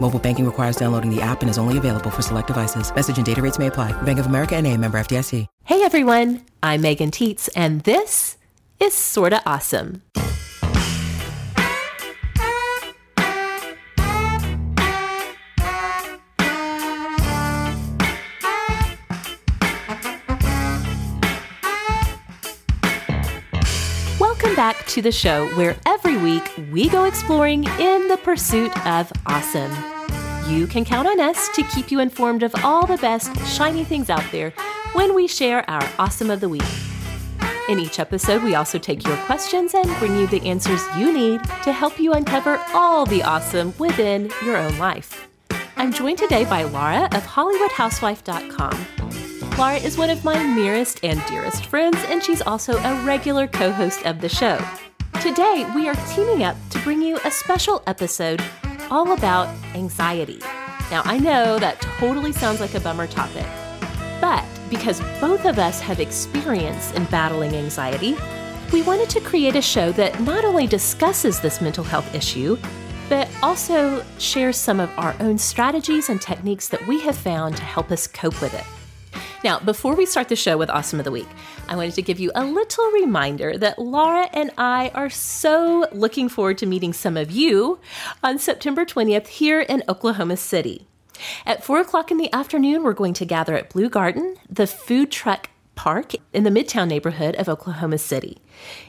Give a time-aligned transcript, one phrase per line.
[0.00, 2.94] Mobile banking requires downloading the app and is only available for select devices.
[2.94, 3.92] Message and data rates may apply.
[4.02, 5.46] Bank of America and a member FDIC.
[5.64, 8.38] Hey everyone, I'm Megan Tietz, and this
[8.80, 10.00] is Sorta Awesome.
[24.58, 26.42] Back to the show where every week
[26.72, 29.70] we go exploring in the pursuit of awesome.
[30.48, 34.10] You can count on us to keep you informed of all the best shiny things
[34.10, 34.50] out there
[34.94, 36.64] when we share our awesome of the week.
[37.68, 41.40] In each episode, we also take your questions and bring you the answers you need
[41.62, 45.28] to help you uncover all the awesome within your own life.
[45.76, 49.27] I'm joined today by Laura of HollywoodHousewife.com.
[49.58, 53.72] Laura is one of my nearest and dearest friends, and she's also a regular co
[53.72, 54.56] host of the show.
[55.20, 58.40] Today, we are teaming up to bring you a special episode
[58.88, 60.38] all about anxiety.
[60.92, 63.46] Now, I know that totally sounds like a bummer topic,
[64.20, 68.16] but because both of us have experience in battling anxiety,
[68.72, 72.56] we wanted to create a show that not only discusses this mental health issue,
[73.08, 77.64] but also shares some of our own strategies and techniques that we have found to
[77.64, 78.77] help us cope with it.
[79.44, 81.28] Now, before we start the show with Awesome of the Week,
[81.68, 86.28] I wanted to give you a little reminder that Laura and I are so looking
[86.28, 87.78] forward to meeting some of you
[88.24, 90.88] on September 20th here in Oklahoma City.
[91.46, 95.12] At 4 o'clock in the afternoon, we're going to gather at Bleu Garten, the food
[95.12, 98.38] truck park in the Midtown neighborhood of Oklahoma City.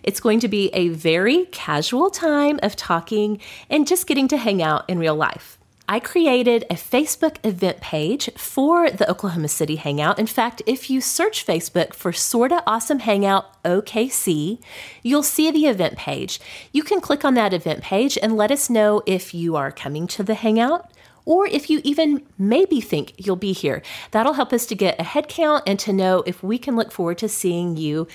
[0.02, 3.40] It's going to be a very casual time of talking
[3.70, 5.59] and just getting to hang out in real life.
[5.92, 10.20] I created a Facebook event page for the Oklahoma City Hangout.
[10.20, 14.62] In fact, if you search Facebook for Sorta Awesome Hangout OKC,
[15.02, 16.40] you'll see the event page.
[16.72, 20.06] You can click on that event page and let us know if you are coming
[20.10, 20.92] to the Hangout
[21.26, 23.82] or if you even maybe think you'll be here.
[24.12, 26.92] That'll help us to get a head count and to know if we can look
[26.92, 28.08] forward to seeing you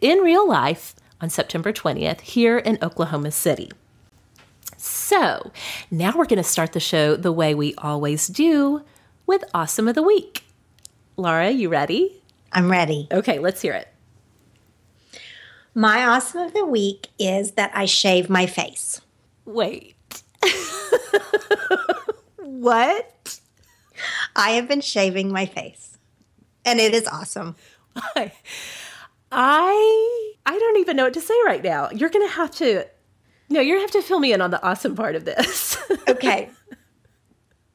[0.00, 3.70] in real life on September 20th here in Oklahoma City.
[5.08, 5.52] So,
[5.90, 8.82] now we're going to start the show the way we always do
[9.24, 10.44] with Awesome of the Week.
[11.16, 12.22] Laura, you ready?
[12.52, 13.08] I'm ready.
[13.10, 13.88] Okay, let's hear it.
[15.74, 19.00] My awesome of the week is that I shave my face.
[19.46, 19.96] Wait.
[22.36, 23.40] what?
[24.36, 25.96] I have been shaving my face,
[26.66, 27.56] and it is awesome.
[27.96, 28.30] I
[29.32, 31.88] I don't even know what to say right now.
[31.92, 32.84] You're going to have to
[33.48, 35.76] no, you're going to have to fill me in on the awesome part of this.
[36.08, 36.50] okay.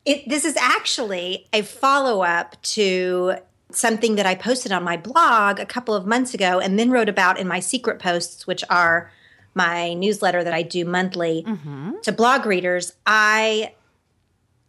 [0.06, 3.36] It, this is actually a follow up to
[3.72, 7.10] something that I posted on my blog a couple of months ago and then wrote
[7.10, 9.12] about in my secret posts, which are
[9.56, 11.94] my newsletter that I do monthly mm-hmm.
[12.02, 12.94] to blog readers.
[13.06, 13.74] I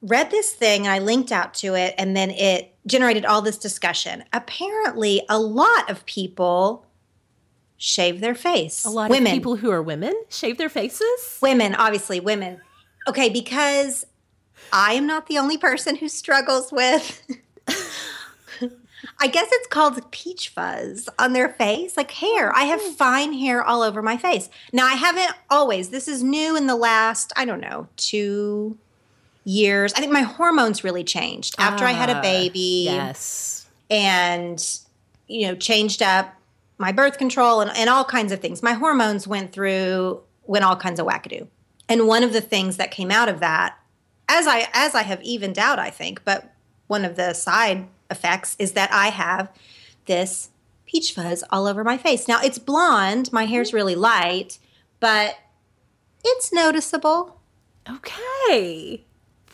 [0.03, 3.59] read this thing and I linked out to it, and then it generated all this
[3.59, 4.25] discussion.
[4.33, 6.87] Apparently, a lot of people
[7.77, 8.85] shave their face.
[8.85, 9.29] A lot women.
[9.29, 11.39] of people who are women shave their faces?
[11.41, 12.61] Women, obviously, women.
[13.07, 14.07] Okay, because
[14.73, 17.23] I am not the only person who struggles with.
[19.21, 22.55] I guess it's called peach fuzz on their face, like hair.
[22.55, 24.49] I have fine hair all over my face.
[24.73, 25.91] Now, I haven't always.
[25.91, 28.79] This is new in the last, I don't know, two
[29.45, 29.93] years.
[29.95, 32.85] I think my hormones really changed after I had a ah, baby.
[32.87, 33.69] Yes.
[33.91, 34.63] And,
[35.29, 36.35] you know, changed up
[36.79, 38.63] my birth control and, and all kinds of things.
[38.63, 41.47] My hormones went through went all kinds of wackadoo.
[41.89, 43.79] And one of the things that came out of that,
[44.29, 46.53] as I as I have evened out, I think, but
[46.87, 49.51] one of the side effects is that I have
[50.07, 50.51] this
[50.87, 52.29] peach fuzz all over my face.
[52.29, 53.77] Now it's blonde, my hair's mm-hmm.
[53.77, 54.59] really light,
[55.01, 55.37] but
[56.25, 57.41] it's noticeable.
[57.89, 59.05] Okay.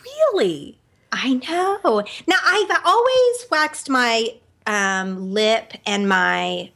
[0.04, 0.78] Really?
[1.12, 2.04] I know.
[2.26, 4.34] Now I've always waxed my
[4.66, 6.70] um, lip and my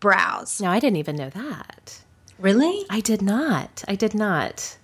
[0.00, 0.60] brows.
[0.60, 2.00] No, I didn't even know that.
[2.38, 2.84] Really?
[2.88, 3.84] I did not.
[3.88, 4.76] I did not.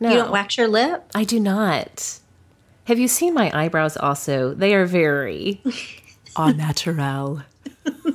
[0.00, 0.10] No.
[0.10, 1.10] You don't wax your lip?
[1.14, 2.18] I do not.
[2.84, 4.54] Have you seen my eyebrows also?
[4.54, 5.60] They are very
[6.36, 7.42] au naturel.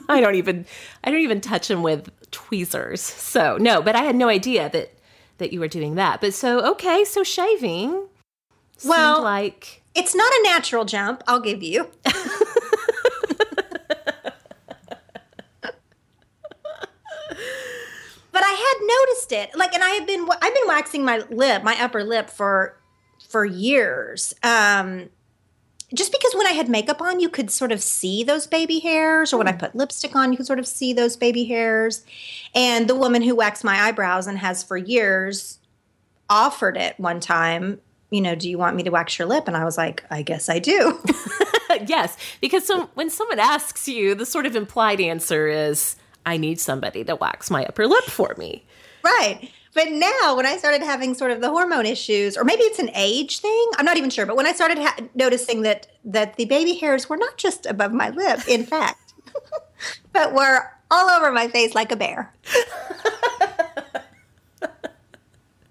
[0.09, 0.65] I don't even
[1.03, 3.01] I don't even touch them with tweezers.
[3.01, 4.93] So, no, but I had no idea that
[5.39, 6.21] that you were doing that.
[6.21, 8.07] But so okay, so shaving
[8.85, 11.89] Well- like It's not a natural jump, I'll give you.
[18.31, 19.57] but I had noticed it.
[19.57, 22.77] Like and I have been I've been waxing my lip, my upper lip for
[23.29, 24.33] for years.
[24.43, 25.09] Um
[25.93, 29.31] just because when I had makeup on, you could sort of see those baby hairs,
[29.31, 32.03] or when I put lipstick on, you could sort of see those baby hairs.
[32.55, 35.59] And the woman who waxed my eyebrows and has for years
[36.29, 37.79] offered it one time,
[38.09, 39.47] you know, do you want me to wax your lip?
[39.47, 40.99] And I was like, I guess I do.
[41.87, 46.59] yes, because so, when someone asks you, the sort of implied answer is I need
[46.59, 48.65] somebody to wax my upper lip for me.
[49.03, 49.49] right.
[49.75, 52.91] But now, when I started having sort of the hormone issues, or maybe it's an
[52.93, 54.27] age thing, I'm not even sure.
[54.27, 57.91] But when I started ha- noticing that that the baby hairs were not just above
[57.91, 59.13] my lip, in fact,
[60.11, 62.31] but were all over my face like a bear.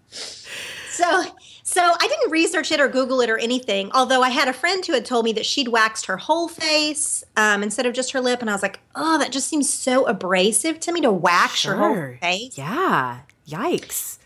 [0.09, 1.25] so,
[1.73, 3.91] so I didn't research it or Google it or anything.
[3.93, 7.25] Although I had a friend who had told me that she'd waxed her whole face
[7.35, 10.07] um, instead of just her lip, and I was like, oh, that just seems so
[10.07, 12.59] abrasive to me to wax your whole face.
[12.59, 13.21] Yeah.
[13.49, 14.19] Yikes.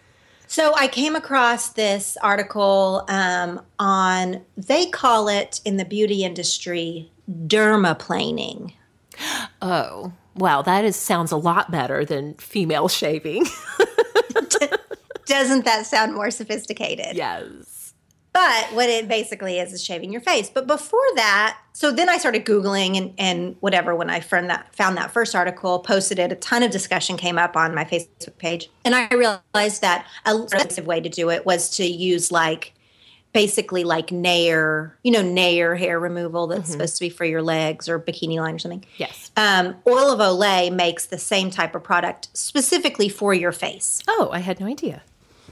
[0.49, 7.13] So I came across this article um, on, they call it in the beauty industry,
[7.31, 8.73] dermaplaning.
[9.63, 10.63] Oh, wow.
[10.63, 13.47] That is sounds a lot better than female shaving.
[15.27, 17.17] Doesn't that sound more sophisticated?
[17.17, 17.75] yes.
[18.33, 20.51] But what it basically is is shaving your face.
[20.51, 24.75] But before that, so then I started Googling and, and whatever when I found that,
[24.77, 28.37] found that first article, posted it, a ton of discussion came up on my Facebook
[28.37, 28.69] page.
[28.85, 32.75] And I realized that a effective way to do it was to use like
[33.33, 37.89] basically like Nair, you know, Nair hair removal that's supposed to be for your legs
[37.89, 38.85] or bikini line or something.
[38.99, 39.31] Yes.
[39.39, 44.03] Um, Oil of Olay makes the same type of product specifically for your face.
[44.07, 45.03] Oh, I had no idea.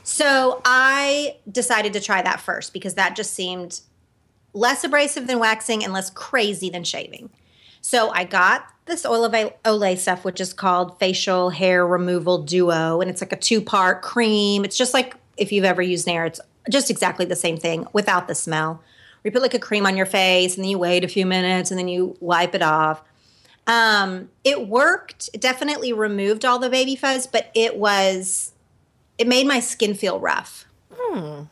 [0.05, 3.81] So I decided to try that first because that just seemed
[4.53, 7.31] less abrasive than waxing and less crazy than shaving.
[7.81, 13.01] So I got this oil of Olay stuff, which is called Facial Hair Removal Duo,
[13.01, 14.65] and it's like a two part cream.
[14.65, 16.41] It's just like if you've ever used Nair, it's
[16.71, 18.83] just exactly the same thing without the smell.
[19.23, 21.71] You put like a cream on your face, and then you wait a few minutes,
[21.71, 23.03] and then you wipe it off.
[23.67, 25.31] Um, it worked.
[25.33, 28.54] It definitely removed all the baby fuzz, but it was
[29.19, 30.65] it made my skin feel rough.
[30.93, 31.45] Huh.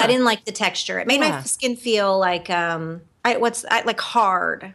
[0.00, 0.98] I didn't like the texture.
[1.00, 1.30] It made Yeah.
[1.30, 4.74] my skin feel like um, I, what's I, like hard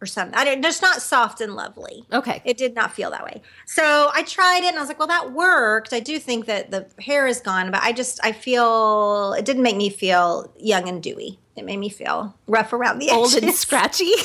[0.00, 0.34] or something.
[0.36, 2.04] I just not soft and lovely.
[2.12, 2.40] Okay.
[2.44, 3.42] It did not feel that way.
[3.66, 5.92] So I tried it and I was like, well, that worked.
[5.92, 9.62] I do think that the hair is gone, but I just I feel it didn't
[9.62, 11.38] make me feel young and dewy.
[11.56, 14.12] It made me feel rough around the edges, Old and scratchy.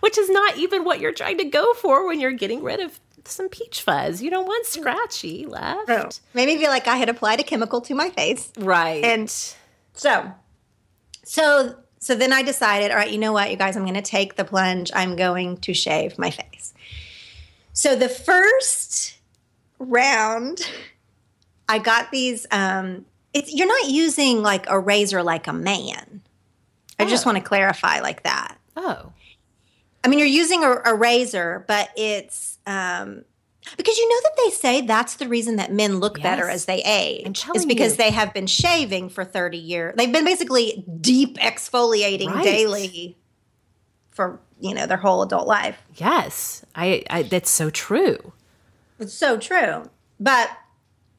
[0.00, 2.98] Which is not even what you're trying to go for when you're getting rid of
[3.30, 4.22] some peach fuzz.
[4.22, 5.86] You don't want scratchy left.
[5.88, 8.52] So, made me feel like I had applied a chemical to my face.
[8.58, 9.02] Right.
[9.04, 9.28] And
[9.94, 10.32] so,
[11.24, 14.02] so, so then I decided, all right, you know what, you guys, I'm going to
[14.02, 14.90] take the plunge.
[14.94, 16.72] I'm going to shave my face.
[17.72, 19.18] So the first
[19.78, 20.60] round,
[21.68, 22.46] I got these.
[22.50, 23.04] Um,
[23.34, 26.22] it's you're not using like a razor like a man.
[26.98, 27.28] I just Oh.
[27.30, 28.56] want to clarify like that.
[28.76, 29.12] oh.
[30.04, 33.24] I mean, you're using a, a razor, but it's um,
[33.76, 36.80] because you know that they say that's the reason that men look better as they
[36.82, 37.44] age.
[37.54, 37.96] Is because you.
[37.98, 39.94] they have been shaving for 30 years.
[39.96, 42.44] They've been basically deep exfoliating Right.
[42.44, 43.18] daily
[44.10, 45.76] for you know their whole adult life.
[45.96, 46.64] Yes.
[46.74, 48.32] I, I that's so true.
[48.98, 49.84] It's so true,
[50.18, 50.50] but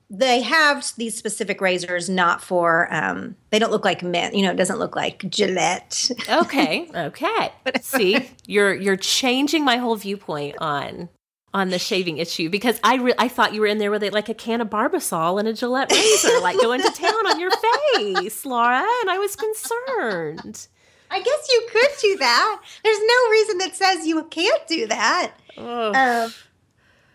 [0.09, 2.91] they have these specific razors not for.
[2.93, 4.33] Um, they don't look like men.
[4.33, 6.11] You know, it doesn't look like Gillette.
[6.27, 6.89] Okay.
[6.95, 7.51] Okay.
[7.81, 11.09] See, you're you're changing my whole viewpoint on
[11.53, 14.13] on the shaving issue because I re- I thought you were in there with it
[14.13, 17.51] like a can of Barbasol and a Gillette razor, like going to town on your
[17.95, 20.67] face, Laura, and I was concerned.
[21.11, 22.61] I guess you could do that.
[22.83, 25.31] There's no reason that says you can't do that.
[25.57, 26.31] Um,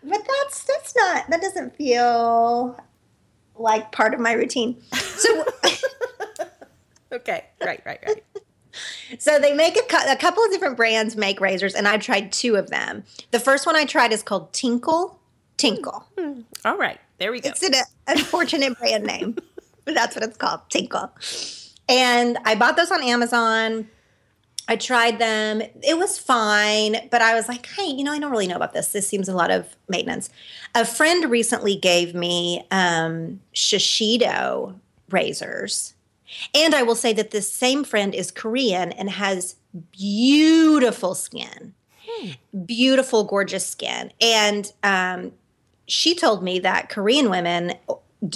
[0.03, 2.77] but that's that's not that doesn't feel
[3.55, 4.81] like part of my routine.
[4.93, 5.45] So
[7.11, 7.45] Okay.
[7.63, 7.81] Right.
[7.85, 7.99] Right.
[8.05, 8.23] Right.
[9.19, 12.31] So they make a, cou- a couple of different brands make razors, and I've tried
[12.31, 13.03] two of them.
[13.31, 15.19] The first one I tried is called Tinkle.
[15.57, 16.05] Tinkle.
[16.65, 16.99] All right.
[17.17, 17.49] There we go.
[17.49, 17.73] It's an
[18.07, 19.37] unfortunate brand name,
[19.85, 21.11] but that's what it's called, Tinkle.
[21.87, 23.87] And I bought those on Amazon.
[24.67, 25.61] I tried them.
[25.61, 28.73] It was fine, but I was like, hey, you know, I don't really know about
[28.73, 28.91] this.
[28.91, 30.29] This seems a lot of maintenance.
[30.73, 34.75] A friend recently gave me um, Shiseido
[35.11, 35.93] razors.
[36.53, 39.55] And I will say that this same friend is Korean and has
[39.91, 41.73] beautiful skin,
[42.07, 42.29] hmm.
[42.65, 44.11] beautiful, gorgeous skin.
[44.21, 45.31] And um,
[45.87, 47.73] she told me that Korean women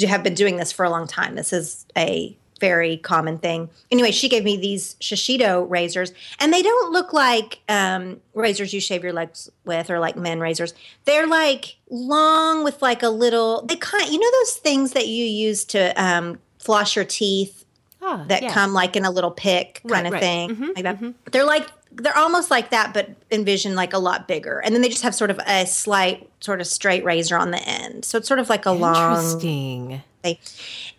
[0.07, 1.35] have been doing this for a long time.
[1.35, 3.69] This is a very common thing.
[3.89, 8.81] Anyway, she gave me these Shiseido razors, and they don't look like um, razors you
[8.81, 10.73] shave your legs with or like men razors.
[11.05, 13.65] They're like long with like a little.
[13.65, 17.58] They kind, you know, those things that you use to um, floss your teeth
[18.01, 18.53] oh, that yeah.
[18.53, 20.19] come like in a little pick kind right, of right.
[20.19, 20.95] thing, mm-hmm, like that.
[20.95, 21.11] Mm-hmm.
[21.31, 24.59] They're like they're almost like that, but envision like a lot bigger.
[24.59, 27.61] And then they just have sort of a slight, sort of straight razor on the
[27.67, 28.05] end.
[28.05, 29.15] So it's sort of like a long.
[29.15, 29.89] Interesting.
[30.23, 30.37] long.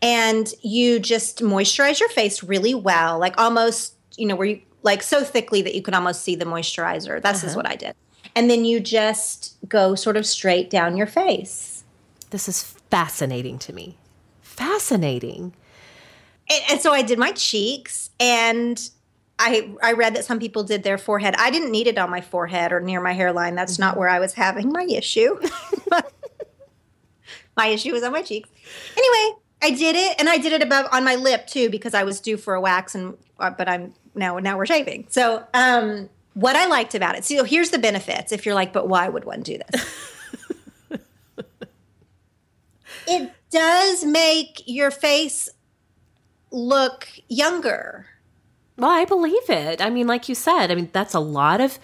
[0.02, 5.02] And you just moisturize your face really well, like almost, you know, where you like
[5.02, 7.21] so thickly that you can almost see the moisturizer.
[7.21, 7.50] That's uh-huh.
[7.50, 7.95] is what I did.
[8.35, 11.85] And then you just go sort of straight down your face.
[12.30, 13.97] This is fascinating to me.
[14.40, 15.52] Fascinating.
[16.50, 18.90] And, and so I did my cheeks and
[19.38, 21.35] I I read that some people did their forehead.
[21.38, 23.54] I didn't need it on my forehead or near my hairline.
[23.54, 25.40] That's not where I was having my issue.
[27.57, 28.50] my issue was on my cheeks.
[28.97, 32.04] Anyway, I did it, and I did it above on my lip too because I
[32.04, 35.07] was due for a wax, and uh, but I'm now now we're shaving.
[35.09, 37.25] So, um, what I liked about it.
[37.25, 38.33] So here's the benefits.
[38.33, 40.04] If you're like, but why would one do this?
[43.07, 45.49] it does make your face
[46.50, 48.07] look younger.
[48.76, 49.80] Well, I believe it.
[49.80, 51.78] I mean, like you said, I mean that's a lot of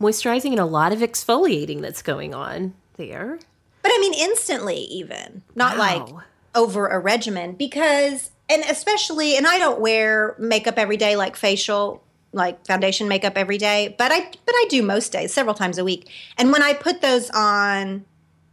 [0.00, 3.38] moisturizing and a lot of exfoliating that's going on there.
[3.82, 6.06] But I mean, instantly, even not wow.
[6.06, 6.24] like
[6.54, 12.02] over a regimen, because and especially, and I don't wear makeup every day, like facial,
[12.32, 15.84] like foundation makeup every day, but I but I do most days, several times a
[15.84, 16.08] week.
[16.36, 18.04] And when I put those on,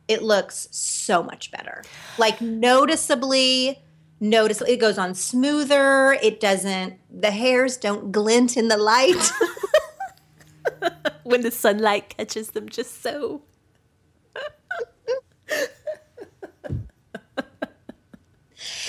[0.07, 1.83] it looks so much better,
[2.17, 3.79] like noticeably.
[4.19, 6.13] Notice it goes on smoother.
[6.21, 6.95] It doesn't.
[7.09, 9.31] The hairs don't glint in the light.
[11.23, 13.41] when the sunlight catches them just so.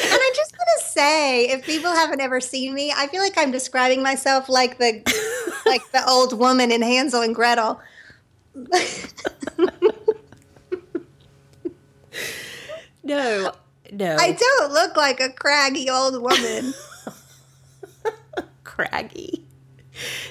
[0.02, 3.38] And I just want to say, if people haven't ever seen me, I feel like
[3.38, 5.02] I'm describing myself like the
[5.66, 7.80] like the old woman in Hansel and Gretel.
[13.04, 13.52] no,
[13.92, 14.16] no.
[14.18, 16.74] I don't look like a craggy old woman.
[18.64, 19.44] craggy.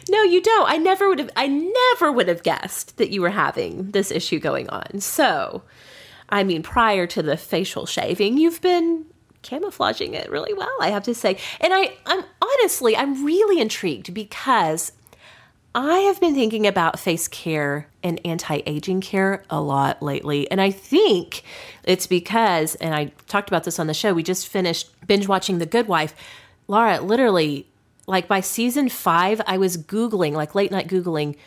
[0.10, 0.70] No, you don't.
[0.70, 4.40] I never would have I never would have guessed that you were having this issue
[4.40, 5.00] going on.
[5.00, 5.64] So,
[6.30, 9.06] I mean, prior to the facial shaving, you've been
[9.42, 11.38] camouflaging it really well, I have to say.
[11.62, 14.92] And I, I'm honestly, I'm really intrigued because
[15.82, 20.52] I have been thinking about face care and anti aging care a lot lately.
[20.52, 21.44] And I think
[21.86, 25.60] it's because, and I talked about this on the show, we just finished binge watching
[25.60, 26.14] The Good Wife.
[26.68, 27.66] Laura, literally,
[28.08, 31.38] like by season five, I was Googling, like late night Googling,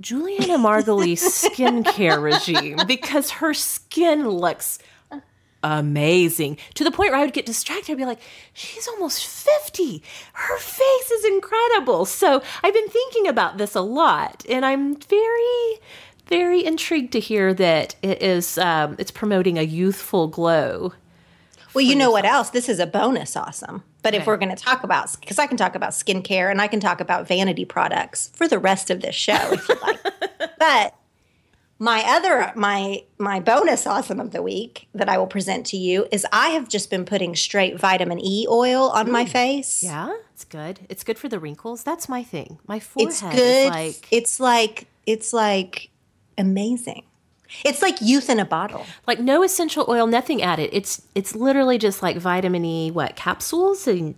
[0.00, 4.78] Julianna Margulies skincare regime because her skin looks
[5.62, 7.92] amazing to the point where I would get distracted.
[7.92, 8.20] I'd be like,
[8.52, 10.02] she's almost 50.
[10.32, 12.04] Her face is incredible.
[12.04, 15.80] So I've been thinking about this a lot, and I'm very,
[16.26, 20.92] very intrigued to hear that it is um, it's promoting a youthful glow.
[21.74, 22.50] Well, you know what else?
[22.50, 23.84] This is a bonus awesome.
[24.02, 24.20] But okay.
[24.20, 26.80] if we're going to talk about, because I can talk about skincare and I can
[26.80, 30.00] talk about vanity products for the rest of this show if you like.
[30.58, 30.94] but
[31.80, 36.06] my other my my bonus awesome of the week that I will present to you
[36.12, 39.12] is I have just been putting straight vitamin E oil on Ooh.
[39.12, 39.82] my face.
[39.82, 40.80] Yeah, it's good.
[40.90, 41.82] It's good for the wrinkles.
[41.82, 42.58] That's my thing.
[42.68, 43.70] My forehead it's good.
[43.70, 45.88] like it's like it's like
[46.36, 47.04] amazing.
[47.64, 48.84] It's like youth in a bottle.
[49.06, 50.68] Like no essential oil, nothing added.
[50.74, 54.16] It's it's literally just like vitamin E what capsules and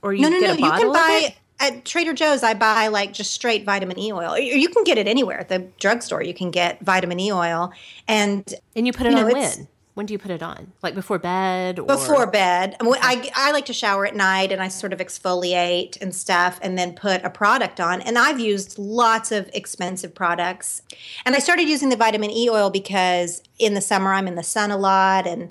[0.00, 0.66] or you no, no, get no.
[0.66, 4.12] a bottle you can buy at Trader Joe's, I buy like just straight vitamin E
[4.12, 4.38] oil.
[4.38, 6.22] You can get it anywhere at the drugstore.
[6.22, 7.72] You can get vitamin E oil,
[8.08, 9.68] and and you put it you know, on when?
[9.94, 10.72] When do you put it on?
[10.82, 11.78] Like before bed?
[11.78, 11.84] Or?
[11.84, 12.76] Before bed.
[12.80, 16.78] I, I like to shower at night and I sort of exfoliate and stuff and
[16.78, 18.00] then put a product on.
[18.00, 20.80] And I've used lots of expensive products.
[21.26, 24.42] And I started using the vitamin E oil because in the summer I'm in the
[24.42, 25.50] sun a lot and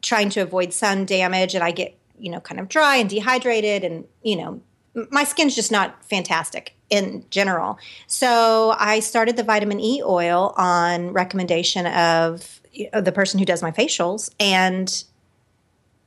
[0.00, 1.54] trying to avoid sun damage.
[1.54, 4.62] And I get, you know, kind of dry and dehydrated and, you know,
[5.10, 7.78] my skin's just not fantastic in general.
[8.06, 12.60] So I started the vitamin E oil on recommendation of
[12.92, 15.04] the person who does my facials and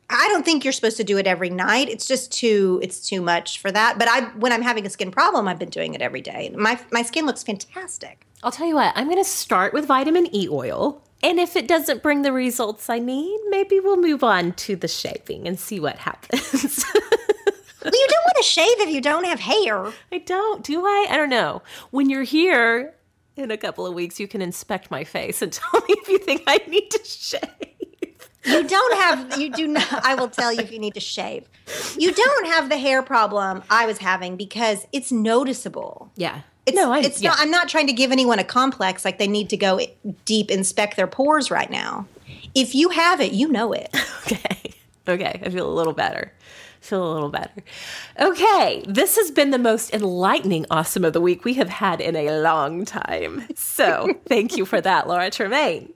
[0.10, 1.90] I don't think you're supposed to do it every night.
[1.90, 3.98] It's just too it's too much for that.
[3.98, 6.54] But I when I'm having a skin problem, I've been doing it every day.
[6.56, 8.26] My my skin looks fantastic.
[8.44, 11.02] I'll tell you what, I'm going to start with vitamin E oil.
[11.24, 14.90] And if it doesn't bring the results I need, maybe we'll move on to the
[14.90, 16.84] shaving and see what happens.
[17.84, 19.92] well, you don't want to shave if you don't have hair.
[20.12, 21.08] I don't, do I?
[21.10, 21.62] I don't know.
[21.92, 22.94] When you're here
[23.36, 26.18] in a couple of weeks, you can inspect my face and tell me if you
[26.20, 27.42] think I need to shave.
[28.46, 31.48] You don't have, you do not, I will tell you if you need to shave.
[31.98, 36.12] You don't have the hair problem I was having because it's noticeable.
[36.16, 36.42] Yeah.
[36.66, 37.30] It's, no, I, it's yeah.
[37.30, 39.80] not, I'm not trying to give anyone a complex like they need to go
[40.26, 42.06] deep inspect their pores right now.
[42.54, 43.96] If you have it, you know it.
[44.26, 44.74] Okay.
[45.06, 45.42] Okay.
[45.46, 46.32] I feel a little better.
[46.84, 47.64] Feel a little better.
[48.20, 48.84] Okay.
[48.86, 52.42] This has been the most enlightening awesome of the week we have had in a
[52.42, 53.48] long time.
[53.56, 55.94] So thank you for that, Laura Tremaine.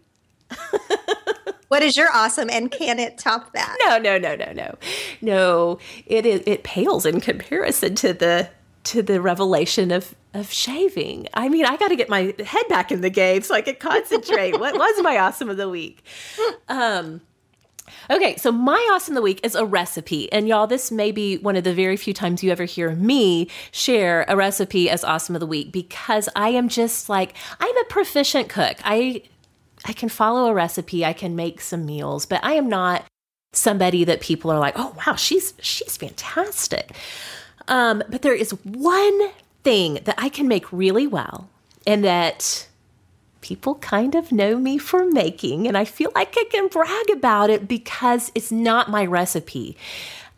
[1.67, 3.75] what is your awesome and can it top that?
[3.85, 4.75] No, no, no, no, no.
[5.19, 8.49] No, it is it pales in comparison to the
[8.85, 11.27] to the revelation of of shaving.
[11.33, 13.75] I mean, I got to get my head back in the game so I can
[13.75, 14.57] concentrate.
[14.57, 16.01] what was my awesome of the week?
[16.69, 17.19] Um,
[18.09, 20.31] okay, so my awesome of the week is a recipe.
[20.31, 23.49] And y'all, this may be one of the very few times you ever hear me
[23.71, 27.83] share a recipe as awesome of the week because I am just like, I'm a
[27.85, 28.77] proficient cook.
[28.83, 29.23] I
[29.85, 33.05] I can follow a recipe, I can make some meals, but I am not
[33.53, 36.91] somebody that people are like, "Oh, wow, she's she's fantastic."
[37.67, 39.29] Um, but there is one
[39.63, 41.49] thing that I can make really well
[41.85, 42.66] and that
[43.41, 47.49] people kind of know me for making, and I feel like I can brag about
[47.49, 49.77] it because it's not my recipe.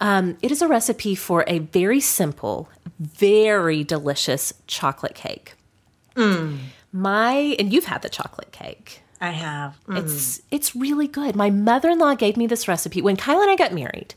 [0.01, 5.53] Um, it is a recipe for a very simple, very delicious chocolate cake.
[6.15, 6.57] Mm.
[6.91, 9.03] My and you've had the chocolate cake.
[9.21, 9.77] I have.
[9.87, 10.03] Mm.
[10.03, 11.35] It's it's really good.
[11.35, 14.15] My mother-in-law gave me this recipe when Kyle and I got married.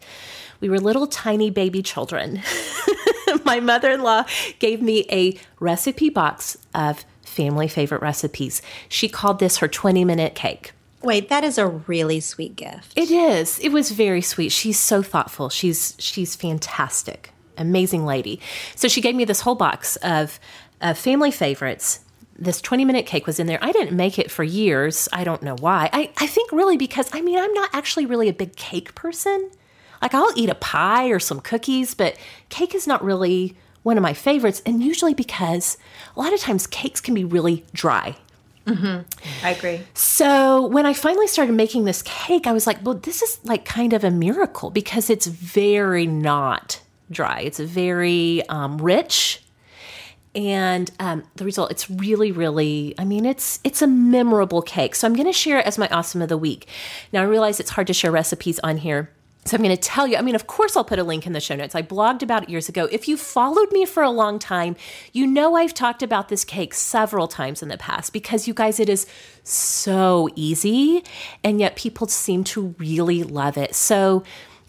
[0.60, 2.40] We were little tiny baby children.
[3.44, 4.24] my mother in law
[4.60, 8.62] gave me a recipe box of family favorite recipes.
[8.88, 10.72] She called this her 20 minute cake.
[11.02, 12.92] Wait, that is a really sweet gift.
[12.94, 13.58] It is.
[13.58, 14.50] It was very sweet.
[14.52, 15.48] She's so thoughtful.
[15.48, 17.32] She's she's fantastic.
[17.58, 18.40] Amazing lady.
[18.76, 20.38] So she gave me this whole box of,
[20.80, 22.00] of family favorites.
[22.38, 23.58] This 20 minute cake was in there.
[23.60, 25.08] I didn't make it for years.
[25.12, 25.90] I don't know why.
[25.92, 29.50] I, I think really because, I mean, I'm not actually really a big cake person.
[30.00, 32.16] Like I'll eat a pie or some cookies, but
[32.48, 34.62] cake is not really one of my favorites.
[34.64, 35.78] And usually because
[36.16, 38.16] a lot of times cakes can be really dry.
[38.66, 39.44] Mm-hmm.
[39.44, 39.80] I agree.
[39.94, 43.64] So when I finally started making this cake, I was like, well, this is like
[43.64, 47.40] kind of a miracle because it's very not dry.
[47.40, 49.42] It's very um, rich.
[50.34, 54.94] And um, the result, it's really, really, I mean, it's it's a memorable cake.
[54.94, 56.68] So I'm going to share it as my awesome of the week.
[57.12, 59.10] Now I realize it's hard to share recipes on here
[59.44, 61.32] so I'm going to tell you, I mean, of course, I'll put a link in
[61.32, 61.74] the show notes.
[61.74, 62.88] I blogged about it years ago.
[62.92, 64.76] If you followed me for a long time,
[65.12, 68.78] you know I've talked about this cake several times in the past because you guys,
[68.78, 69.04] it is
[69.42, 71.02] so easy,
[71.42, 73.74] and yet people seem to really love it.
[73.74, 74.22] So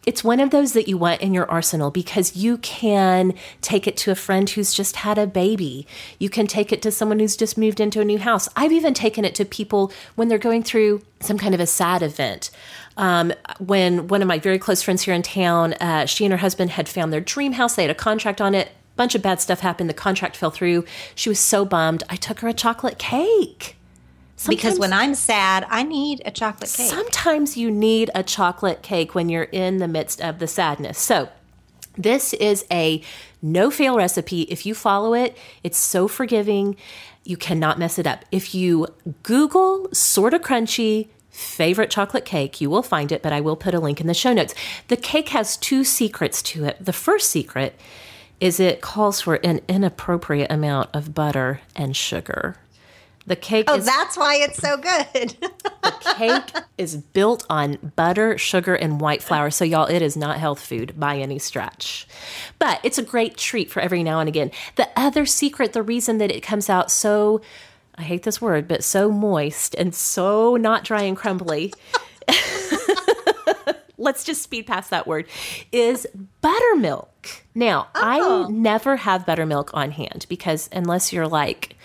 [0.06, 3.96] it's one of those that you want in your arsenal because you can take it
[3.98, 5.88] to a friend who's just had a baby.
[6.20, 8.50] You can take it to someone who's just moved into a new house.
[8.56, 12.02] I've even taken it to people when they're going through some kind of a sad
[12.02, 12.52] event.
[12.98, 16.38] Um, when one of my very close friends here in town, uh, she and her
[16.38, 17.76] husband had found their dream house.
[17.76, 18.72] They had a contract on it.
[18.96, 19.90] Bunch of bad stuff happened.
[19.90, 20.86] The contract fell through.
[21.16, 22.04] She was so bummed.
[22.10, 23.76] I took her a chocolate cake.
[24.44, 26.90] Sometimes, because when I'm sad, I need a chocolate cake.
[26.90, 31.00] Sometimes you need a chocolate cake when you're in the midst of the sadness.
[31.00, 31.30] So,
[31.98, 33.02] this is a
[33.42, 34.42] no fail recipe.
[34.44, 36.76] If you follow it, it's so forgiving.
[37.24, 38.26] You cannot mess it up.
[38.32, 38.88] If you
[39.22, 43.80] Google sorta crunchy favorite chocolate cake, you will find it, but I will put a
[43.80, 44.54] link in the show notes.
[44.90, 46.84] The cake has two secrets to it.
[46.84, 47.80] The first secret
[48.42, 52.58] is it calls for an inappropriate amount of butter and sugar.
[53.26, 55.38] The cake Oh, is, that's why it's so good.
[55.82, 59.50] the cake is built on butter, sugar, and white flour.
[59.50, 62.06] So, y'all, it is not health food by any stretch.
[62.60, 64.52] But it's a great treat for every now and again.
[64.76, 67.42] The other secret, the reason that it comes out so
[67.96, 71.74] I hate this word, but so moist and so not dry and crumbly.
[73.98, 75.28] Let's just speed past that word.
[75.72, 76.08] Is
[76.42, 77.44] buttermilk.
[77.56, 78.46] Now, oh.
[78.46, 81.78] I never have buttermilk on hand because unless you're like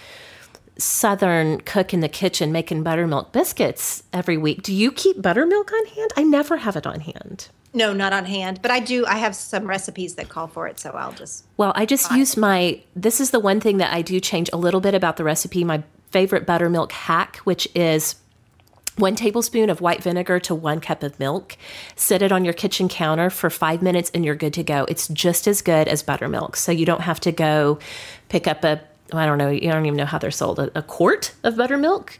[0.79, 5.87] Southern cook in the kitchen making buttermilk biscuits every week, do you keep buttermilk on
[5.87, 6.11] hand?
[6.17, 7.49] I never have it on hand.
[7.75, 9.05] No, not on hand, but I do.
[9.07, 11.45] I have some recipes that call for it, so I'll just.
[11.57, 12.81] Well, I just use my.
[12.97, 15.64] This is the one thing that I do change a little bit about the recipe.
[15.64, 18.17] My favorite buttermilk hack, which is
[18.97, 21.57] one tablespoon of white vinegar to one cup of milk.
[21.95, 24.85] Set it on your kitchen counter for five minutes and you're good to go.
[24.88, 26.57] It's just as good as buttermilk.
[26.57, 27.79] So you don't have to go
[28.29, 28.81] pick up a,
[29.12, 32.18] I don't know, you don't even know how they're sold, a, a quart of buttermilk.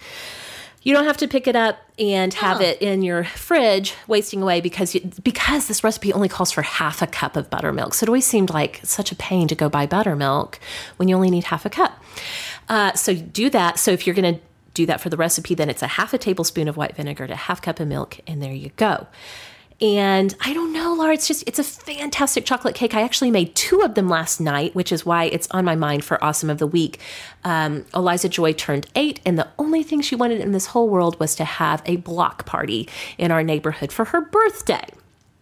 [0.83, 2.65] You don't have to pick it up and have oh.
[2.65, 7.03] it in your fridge wasting away because you, because this recipe only calls for half
[7.03, 7.95] a cup of buttermilk.
[7.95, 10.59] So it always seemed like such a pain to go buy buttermilk
[10.97, 12.03] when you only need half a cup.
[12.69, 13.79] Uh, so do that.
[13.79, 14.41] So if you're going to
[14.75, 17.35] do that for the recipe, then it's a half a tablespoon of white vinegar to
[17.35, 19.09] half cup of milk, and there you go.
[19.81, 22.95] And I don't know, Laura, it's just, it's a fantastic chocolate cake.
[22.95, 26.05] I actually made two of them last night, which is why it's on my mind
[26.05, 26.99] for Awesome of the Week.
[27.45, 31.19] Um, Eliza Joy turned eight, and the only thing she wanted in this whole world
[31.21, 32.89] was to have a block party
[33.19, 34.85] in our neighborhood for her birthday.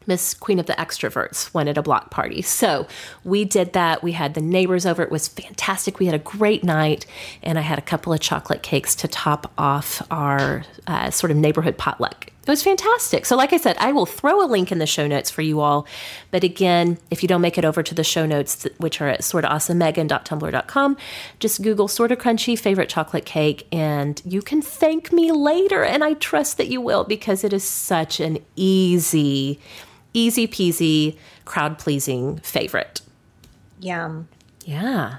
[0.07, 2.43] Miss Queen of the Extroverts wanted a block party.
[2.43, 2.87] So
[3.25, 4.03] we did that.
[4.03, 5.03] We had the neighbors over.
[5.03, 5.99] It was fantastic.
[5.99, 7.07] We had a great night,
[7.43, 11.39] and I had a couple of chocolate cakes to top off our uh, sort of
[11.39, 12.31] neighborhood potluck.
[12.47, 13.27] It was fantastic.
[13.27, 15.61] So, like I said, I will throw a link in the show notes for you
[15.61, 15.85] all.
[16.31, 19.23] But again, if you don't make it over to the show notes, which are at
[19.23, 20.97] sortaawesomemegan.tumblr.com,
[21.41, 25.83] just Google Sorta Crunchy favorite chocolate cake, and you can thank me later.
[25.83, 29.59] And I trust that you will because it is such an easy
[30.17, 33.03] easy peasy, crowd pleasing favorite.
[33.81, 34.29] Yum.
[34.65, 35.19] Yeah.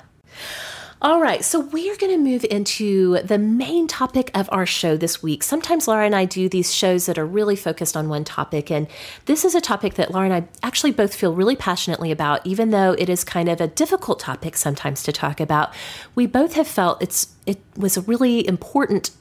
[1.00, 4.98] All right, so we are going to move into the main topic of our show
[4.98, 5.44] this week.
[5.44, 8.88] Sometimes Laura and I do these shows that are really focused on one topic, and
[9.26, 12.72] this is a topic that Laura and I actually both feel really passionately about, even
[12.72, 15.72] though it is kind of a difficult topic sometimes to talk about.
[16.16, 19.12] We both have felt it's it was a really important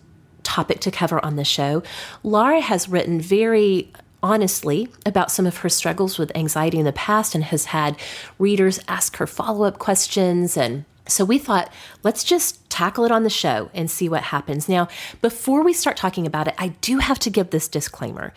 [0.44, 1.82] topic to cover on the show.
[2.22, 7.34] Laura has written very honestly about some of her struggles with anxiety in the past
[7.34, 7.98] and has had
[8.38, 10.56] readers ask her follow up questions.
[10.56, 14.68] And so we thought, let's just tackle it on the show and see what happens.
[14.68, 14.88] Now,
[15.20, 18.32] before we start talking about it, I do have to give this disclaimer.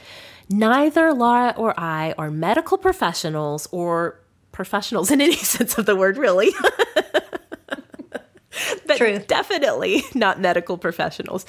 [0.49, 4.19] Neither Laura or I are medical professionals or
[4.51, 6.49] professionals in any sense of the word, really.
[8.85, 9.19] but True.
[9.19, 11.45] definitely not medical professionals.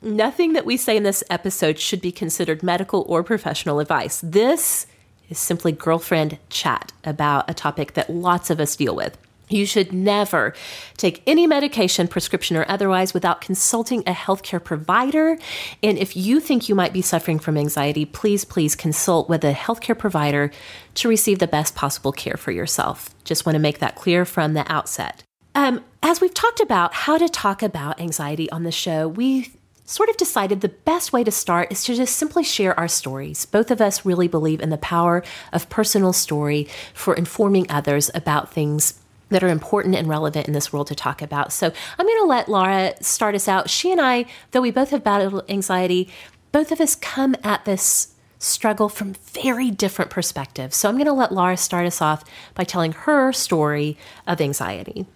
[0.00, 4.20] Nothing that we say in this episode should be considered medical or professional advice.
[4.22, 4.86] This
[5.28, 9.18] is simply girlfriend chat about a topic that lots of us deal with.
[9.48, 10.54] You should never
[10.96, 15.38] take any medication, prescription or otherwise, without consulting a healthcare provider.
[15.82, 19.52] And if you think you might be suffering from anxiety, please, please consult with a
[19.52, 20.50] healthcare provider
[20.94, 23.14] to receive the best possible care for yourself.
[23.24, 25.22] Just want to make that clear from the outset.
[25.54, 29.52] Um, as we've talked about how to talk about anxiety on the show, we
[29.84, 33.46] sort of decided the best way to start is to just simply share our stories.
[33.46, 38.52] Both of us really believe in the power of personal story for informing others about
[38.52, 41.52] things that are important and relevant in this world to talk about.
[41.52, 43.70] So I'm going to let Laura start us out.
[43.70, 46.08] She and I, though we both have battled anxiety,
[46.52, 50.76] both of us come at this struggle from very different perspectives.
[50.76, 55.06] So I'm going to let Laura start us off by telling her story of anxiety.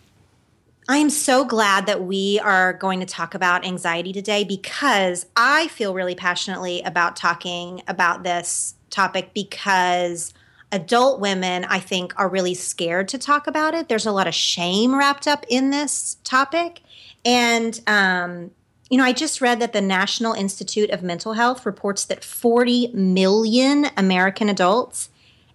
[0.88, 5.68] I am so glad that we are going to talk about anxiety today because I
[5.68, 10.35] feel really passionately about talking about this topic because
[10.73, 13.89] adult women, I think, are really scared to talk about it.
[13.89, 16.81] There's a lot of shame wrapped up in this topic.
[17.25, 18.51] And, um,
[18.91, 22.89] you know, I just read that the National Institute of Mental Health reports that 40
[22.89, 25.11] million American adults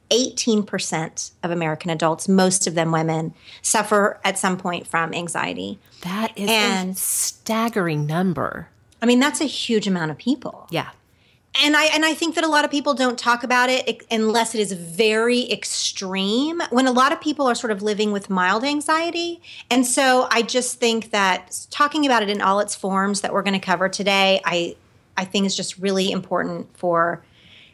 [0.09, 5.79] 18% of American adults, most of them women, suffer at some point from anxiety.
[6.01, 8.69] That is and, a staggering number.
[9.01, 10.67] I mean, that's a huge amount of people.
[10.71, 10.89] Yeah.
[11.63, 14.53] And I and I think that a lot of people don't talk about it unless
[14.53, 16.61] it is very extreme.
[16.69, 19.41] When a lot of people are sort of living with mild anxiety,
[19.71, 23.43] and so I just think that talking about it in all its forms that we're
[23.43, 24.75] going to cover today, I
[25.17, 27.23] I think is just really important for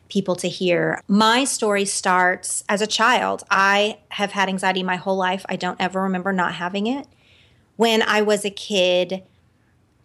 [0.07, 1.01] people to hear.
[1.07, 3.43] My story starts as a child.
[3.49, 5.45] I have had anxiety my whole life.
[5.49, 7.07] I don't ever remember not having it.
[7.75, 9.23] When I was a kid,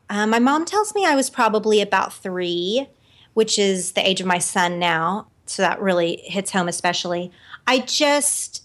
[0.08, 2.88] uh, my mom tells me I was probably about three,
[3.38, 5.24] which is the age of my son now.
[5.46, 7.30] So that really hits home, especially.
[7.68, 8.64] I just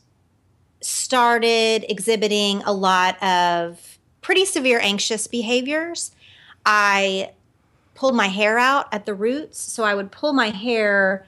[0.81, 6.09] started exhibiting a lot of pretty severe anxious behaviors.
[6.65, 7.33] I
[7.93, 9.61] pulled my hair out at the roots.
[9.61, 11.27] So I would pull my hair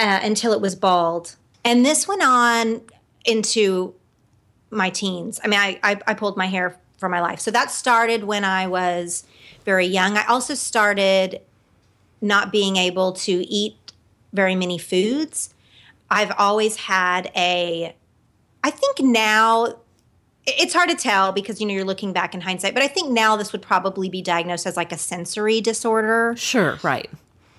[0.00, 1.36] uh, until it was bald.
[1.64, 2.80] And this went on
[3.24, 3.94] into
[4.70, 5.40] my teens.
[5.44, 7.38] I mean, I, I, I pulled my hair for my life.
[7.38, 9.22] So that started when I was
[9.64, 10.16] very young.
[10.16, 11.42] I also started
[12.22, 13.76] not being able to eat
[14.32, 15.52] very many foods.
[16.10, 17.94] I've always had a,
[18.64, 19.76] I think now
[20.46, 23.12] it's hard to tell because you know you're looking back in hindsight but i think
[23.12, 27.08] now this would probably be diagnosed as like a sensory disorder sure right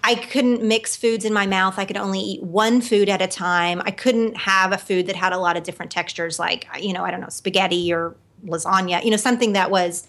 [0.04, 1.80] I couldn't mix foods in my mouth.
[1.80, 3.82] I could only eat one food at a time.
[3.86, 7.06] I couldn't have a food that had a lot of different textures, like, you know,
[7.06, 8.13] I don't know, spaghetti or
[8.45, 10.06] lasagna, you know, something that was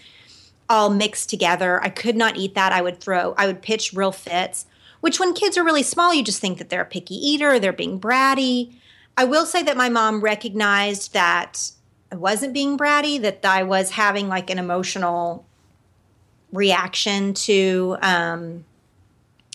[0.68, 1.83] all mixed together.
[1.83, 2.72] I could not eat that.
[2.72, 4.66] I would throw, I would pitch real fits,
[5.00, 7.72] which when kids are really small, you just think that they're a picky eater, they're
[7.72, 8.74] being bratty.
[9.16, 11.70] I will say that my mom recognized that
[12.11, 15.46] I wasn't being bratty, that I was having like an emotional
[16.53, 18.64] reaction to um,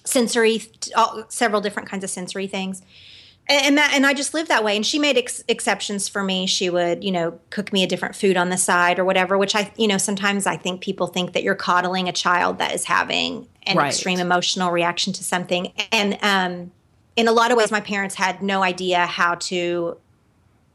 [0.03, 0.61] sensory,
[0.95, 2.81] all, several different kinds of sensory things
[3.49, 4.75] and that and I just lived that way.
[4.75, 6.45] And she made ex- exceptions for me.
[6.45, 9.37] She would, you know, cook me a different food on the side or whatever.
[9.37, 12.73] Which I, you know, sometimes I think people think that you're coddling a child that
[12.73, 13.87] is having an right.
[13.87, 15.73] extreme emotional reaction to something.
[15.91, 16.71] And um,
[17.15, 19.97] in a lot of ways, my parents had no idea how to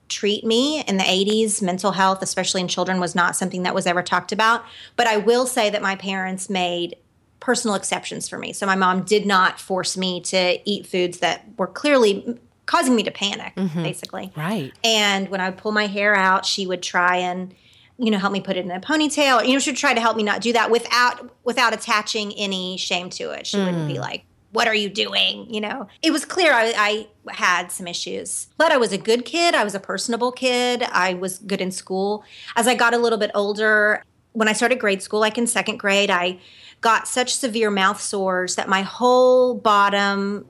[0.08, 1.62] treat me in the 80s.
[1.62, 4.64] Mental health, especially in children, was not something that was ever talked about.
[4.96, 6.96] But I will say that my parents made
[7.38, 8.52] personal exceptions for me.
[8.52, 13.02] So my mom did not force me to eat foods that were clearly causing me
[13.02, 13.82] to panic, mm-hmm.
[13.82, 14.32] basically.
[14.36, 14.72] Right.
[14.82, 17.54] And when I would pull my hair out, she would try and
[17.98, 19.46] you know help me put it in a ponytail.
[19.46, 22.76] You know, she would try to help me not do that without without attaching any
[22.76, 23.46] shame to it.
[23.46, 23.66] She mm.
[23.66, 24.00] wouldn't be mm.
[24.00, 28.48] like, "What are you doing?" You know, it was clear I, I had some issues,
[28.58, 29.54] but I was a good kid.
[29.54, 30.82] I was a personable kid.
[30.82, 32.24] I was good in school.
[32.56, 35.78] As I got a little bit older, when I started grade school, like in second
[35.78, 36.40] grade, I
[36.80, 40.44] got such severe mouth sores that my whole bottom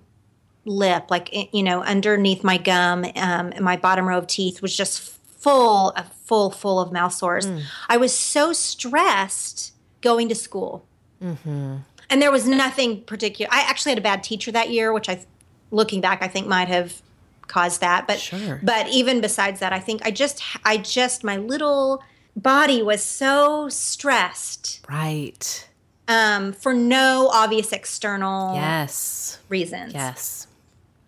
[0.65, 4.77] lip, like you know, underneath my gum, um, and my bottom row of teeth was
[4.77, 7.47] just full of full full of mouth sores.
[7.47, 7.63] Mm.
[7.89, 10.87] I was so stressed going to school,
[11.23, 11.77] mm-hmm.
[12.11, 13.53] and there was nothing particular.
[13.53, 15.25] I actually had a bad teacher that year, which I,
[15.71, 17.03] looking back, I think might have
[17.47, 18.07] caused that.
[18.07, 18.61] But sure.
[18.63, 22.03] but even besides that, I think I just I just my little
[22.37, 24.81] body was so stressed.
[24.89, 25.69] Right.
[26.07, 29.95] Um, for no obvious external yes reasons.
[29.95, 30.49] Yes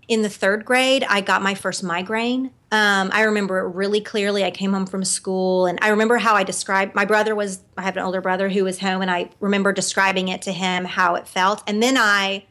[0.09, 2.53] in the third grade, I got my first migraine.
[2.71, 4.45] Um, I remember it really clearly.
[4.45, 6.95] I came home from school, and I remember how I described.
[6.95, 7.61] My brother was.
[7.77, 10.85] I have an older brother who was home, and I remember describing it to him
[10.85, 11.63] how it felt.
[11.67, 12.45] And then I,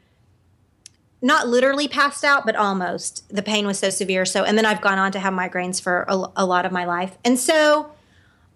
[1.22, 3.28] not literally passed out, but almost.
[3.34, 4.26] The pain was so severe.
[4.26, 6.86] So, and then I've gone on to have migraines for a, a lot of my
[6.86, 7.18] life.
[7.24, 7.92] And so,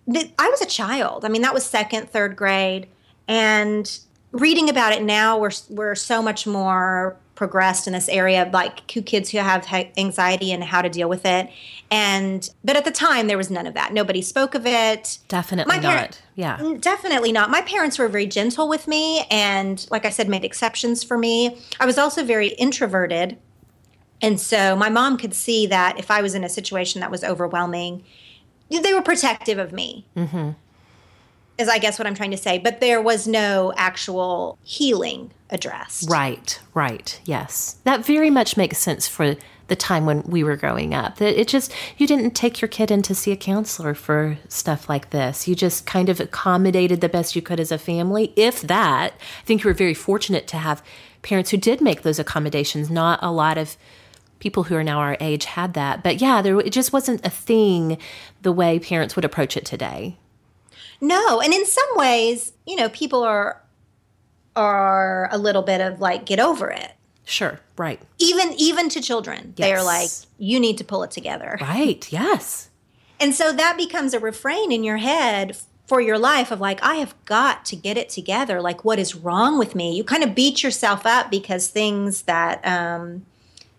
[0.07, 1.23] I was a child.
[1.23, 2.87] I mean, that was second, third grade,
[3.27, 3.99] and
[4.31, 9.29] reading about it now, we're we're so much more progressed in this area like kids
[9.29, 11.49] who have anxiety and how to deal with it.
[11.89, 13.93] And but at the time there was none of that.
[13.93, 15.19] Nobody spoke of it.
[15.29, 16.21] Definitely My not.
[16.35, 16.57] Yeah.
[16.57, 17.49] mm, definitely not.
[17.49, 21.57] My parents were very gentle with me and like i said made exceptions for me.
[21.79, 23.37] I was also very introverted.
[24.21, 27.23] And so my mom could see that if i was in a situation that was
[27.23, 28.03] overwhelming
[28.69, 30.05] they were protective of me.
[30.17, 30.49] Mm-hmm.
[31.57, 36.09] Is I guess what I'm trying to say, but there was no actual healing addressed.
[36.09, 37.19] Right, right.
[37.25, 37.77] Yes.
[37.83, 39.35] That very much makes sense for
[39.67, 41.17] the time when we were growing up.
[41.17, 44.89] That it just you didn't take your kid in to see a counselor for stuff
[44.89, 45.47] like this.
[45.47, 49.13] You just kind of accommodated the best you could as a family, if that.
[49.13, 50.83] I think you were very fortunate to have
[51.21, 52.89] parents who did make those accommodations.
[52.89, 53.77] Not a lot of
[54.39, 56.03] people who are now our age had that.
[56.03, 57.97] But yeah, there it just wasn't a thing
[58.41, 60.17] the way parents would approach it today.
[61.01, 63.61] No, and in some ways, you know, people are
[64.59, 66.91] are a little bit of like get over it.
[67.23, 68.01] Sure, right.
[68.17, 69.67] Even even to children, yes.
[69.67, 71.57] they're like you need to pull it together.
[71.61, 72.11] Right.
[72.11, 72.69] Yes.
[73.19, 76.95] And so that becomes a refrain in your head for your life of like I
[76.95, 78.61] have got to get it together.
[78.61, 79.95] Like what is wrong with me?
[79.95, 83.25] You kind of beat yourself up because things that um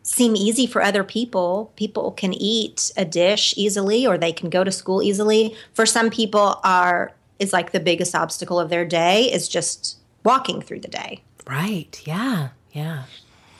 [0.03, 1.73] seem easy for other people.
[1.77, 5.55] People can eat a dish easily or they can go to school easily.
[5.75, 10.61] For some people are is like the biggest obstacle of their day is just walking
[10.63, 11.23] through the day.
[11.47, 12.01] Right.
[12.05, 12.49] Yeah.
[12.73, 13.05] Yeah.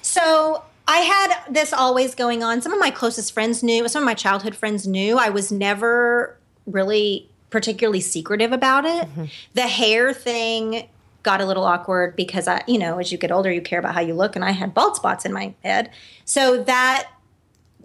[0.03, 2.63] So I had this always going on.
[2.63, 5.19] Some of my closest friends knew, some of my childhood friends knew.
[5.19, 9.09] I was never really particularly secretive about it.
[9.09, 9.25] Mm-hmm.
[9.55, 10.89] The hair thing
[11.23, 13.95] got a little awkward because I, you know, as you get older, you care about
[13.95, 15.91] how you look, and I had bald spots in my head.
[16.25, 17.09] So that,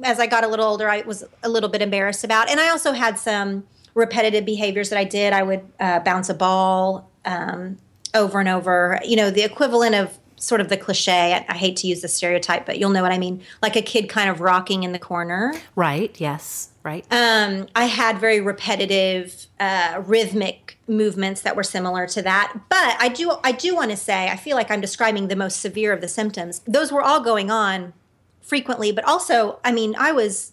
[0.04, 2.50] as I got a little older, I was a little bit embarrassed about.
[2.50, 5.34] And I also had some repetitive behaviors that I did.
[5.34, 7.78] I would uh, bounce a ball um,
[8.16, 9.00] over and over.
[9.06, 11.34] You know, the equivalent of sort of the cliche.
[11.34, 13.42] I, I hate to use the stereotype, but you'll know what I mean.
[13.62, 15.54] Like a kid kind of rocking in the corner.
[15.76, 16.20] Right.
[16.20, 16.70] Yes.
[16.84, 17.06] Right.
[17.10, 22.54] Um, I had very repetitive, uh, rhythmic movements that were similar to that.
[22.70, 25.62] But I do, I do want to say, I feel like I'm describing the most
[25.62, 26.62] severe of the symptoms.
[26.68, 27.94] Those were all going on
[28.42, 30.52] frequently, but also, I mean, I was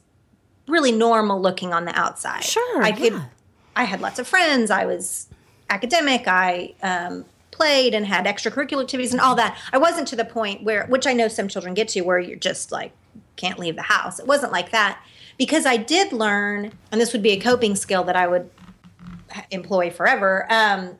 [0.67, 2.45] really normal looking on the outside.
[2.45, 2.83] Sure.
[2.83, 3.13] I could.
[3.13, 3.25] Yeah.
[3.77, 4.71] I had lots of friends.
[4.71, 5.29] I was
[5.69, 6.27] academic.
[6.27, 7.27] I um,
[7.63, 9.57] played and had extracurricular activities and all that.
[9.73, 12.37] I wasn't to the point where, which I know some children get to, where you're
[12.37, 12.93] just like
[13.37, 14.19] can't leave the house.
[14.19, 15.03] It wasn't like that
[15.39, 18.51] because I did learn, and this would be a coping skill that I would
[19.51, 20.97] employ forever, um,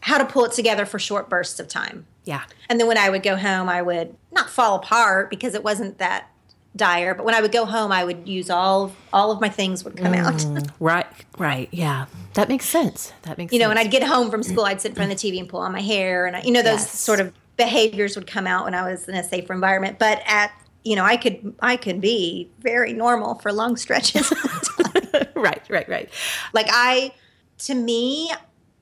[0.00, 2.06] how to pull it together for short bursts of time.
[2.24, 2.42] Yeah.
[2.68, 5.98] And then when I would go home, I would not fall apart because it wasn't
[5.98, 6.28] that
[6.74, 9.84] dire, but when I would go home, I would use all all of my things
[9.84, 10.34] would come out.
[10.34, 11.06] Mm, right.
[11.38, 11.68] Right.
[11.72, 12.06] Yeah.
[12.34, 13.12] That makes sense.
[13.22, 13.78] That makes you know, sense.
[13.80, 15.60] and I'd get home from school, I'd sit in front of the TV and pull
[15.60, 16.98] on my hair, and I, you know those Yes.
[16.98, 19.98] sort of behaviors would come out when I was in a safer environment.
[19.98, 20.50] But at
[20.84, 24.32] you know, I could I could be very normal for long stretches.
[25.34, 25.62] right.
[25.68, 25.88] Right.
[25.88, 26.08] Right.
[26.52, 27.12] like I,
[27.58, 28.30] to me,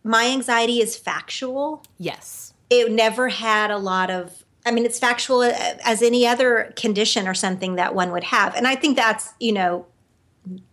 [0.04, 1.82] my anxiety is factual.
[1.98, 2.54] Yes.
[2.70, 4.44] It never had a lot of.
[4.66, 5.52] I mean, it's factual uh,
[5.84, 9.52] as any other condition or something that one would have, and I think that's you
[9.52, 9.86] know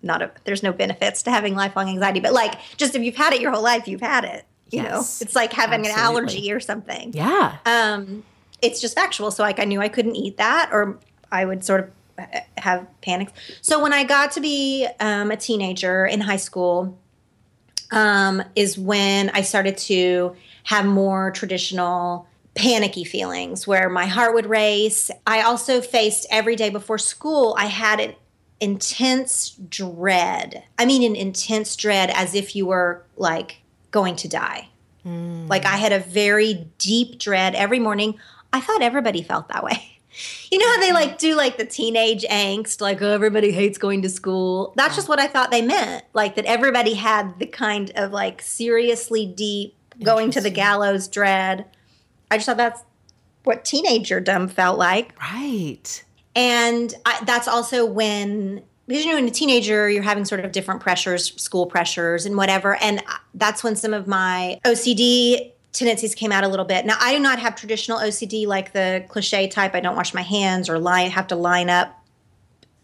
[0.01, 3.33] not a there's no benefits to having lifelong anxiety but like just if you've had
[3.33, 6.51] it your whole life you've had it you Yes, know it's like having an allergy
[6.53, 7.11] or something.
[7.13, 7.57] Yeah.
[7.65, 8.23] um
[8.61, 9.29] it's just factual.
[9.29, 10.97] So like i knew i couldn't eat that or
[11.33, 13.33] i would sort of uh, have panics.
[13.61, 16.97] So when i got to be um, a teenager in high school
[17.91, 22.25] um, is when i started to have more traditional
[22.57, 27.65] panicky feelings where my heart would race i also faced every day before school i
[27.65, 28.15] had an
[28.59, 33.57] intense dread i mean an intense dread as if you were like
[33.91, 34.67] going to die
[35.07, 35.49] mm.
[35.49, 38.19] like I had a very deep dread every morning.
[38.53, 39.93] I thought everybody felt that way.
[40.49, 44.01] You know how they like do like the teenage angst, like oh, everybody hates going
[44.01, 44.73] to school.
[44.75, 46.05] That's just what I thought they meant.
[46.13, 51.65] Like that everybody had the kind of like seriously deep going to the gallows dread.
[52.29, 52.83] I just thought that's
[53.43, 55.19] what teenagerdom felt like.
[55.19, 56.03] Right.
[56.35, 60.51] And I, that's also when, because you know, in a teenager, you're having sort of
[60.51, 62.75] different pressures, school pressures and whatever.
[62.75, 63.01] And
[63.33, 66.85] that's when some of my OCD tendencies came out a little bit.
[66.85, 69.75] Now, I do not have traditional OCD like the cliche type.
[69.75, 72.03] I don't wash my hands or line, have to line up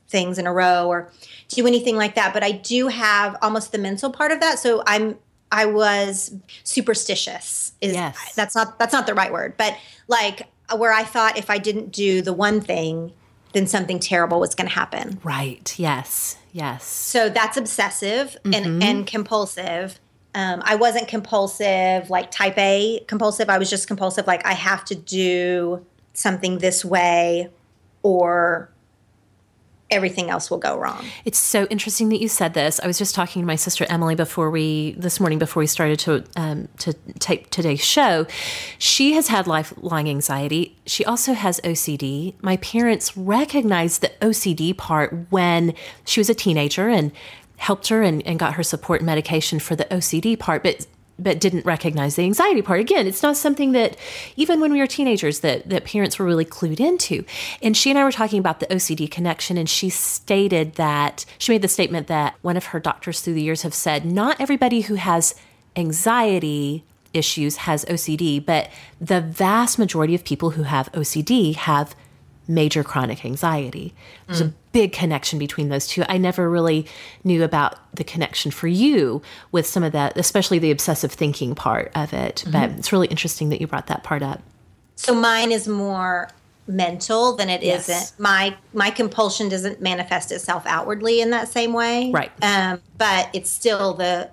[0.08, 1.12] things in a row or
[1.50, 2.34] do anything like that.
[2.34, 4.60] But I do have almost the mental part of that.
[4.60, 5.18] So I'm,
[5.54, 7.74] I was superstitious.
[7.80, 8.18] Is Yes.
[8.36, 11.92] that's not that's not the right word, but like where I thought if I didn't
[11.92, 13.14] do the one thing,
[13.54, 15.20] then something terrible was going to happen.
[15.24, 15.74] Right.
[15.78, 16.38] Yes.
[16.52, 16.84] Yes.
[16.86, 18.54] So that's obsessive Mm-hmm.
[18.54, 20.00] and, and compulsive.
[20.36, 23.50] Um, I wasn't compulsive, like type A compulsive.
[23.50, 27.50] I was just compulsive, like I have to do something this way
[28.02, 28.70] or
[29.94, 31.06] everything else will go wrong.
[31.26, 32.80] It's so interesting that you said this.
[32.82, 36.00] I was just talking to my sister Emily before we this morning before we started
[36.00, 38.26] to um, to tape today's show.
[38.78, 40.76] She has had lifelong anxiety.
[40.86, 42.34] She also has OCD.
[42.42, 45.74] My parents recognized the OCD part when
[46.06, 47.12] she was a teenager and
[47.58, 50.86] helped her and, and got her support and medication for the OCD part, but
[51.24, 52.80] but didn't recognize the anxiety part.
[52.80, 53.98] Again, it's not something that
[54.36, 57.24] even when we were teenagers that that parents were really clued into.
[57.62, 61.52] And she and I were talking about the OCD connection and she stated that she
[61.52, 64.82] made the statement that one of her doctors through the years have said not everybody
[64.82, 65.36] who has
[65.76, 66.84] anxiety
[67.14, 71.96] issues has OCD, but the vast majority of people who have OCD have
[72.48, 73.94] major chronic anxiety.
[74.28, 74.54] There's a mm.
[74.72, 76.04] big connection between those two.
[76.10, 76.86] I never really
[77.24, 81.92] knew about the connection for you with some of that, especially the obsessive thinking part
[81.96, 82.44] of it.
[82.46, 82.80] But mm-hmm.
[82.80, 84.42] it's really interesting that you brought that part up.
[84.96, 86.30] So mine is more
[86.68, 87.90] mental than it Yes.
[87.90, 92.12] not My my compulsion doesn't manifest itself outwardly in that same way.
[92.12, 92.32] Right.
[92.42, 94.30] Um, but it's still the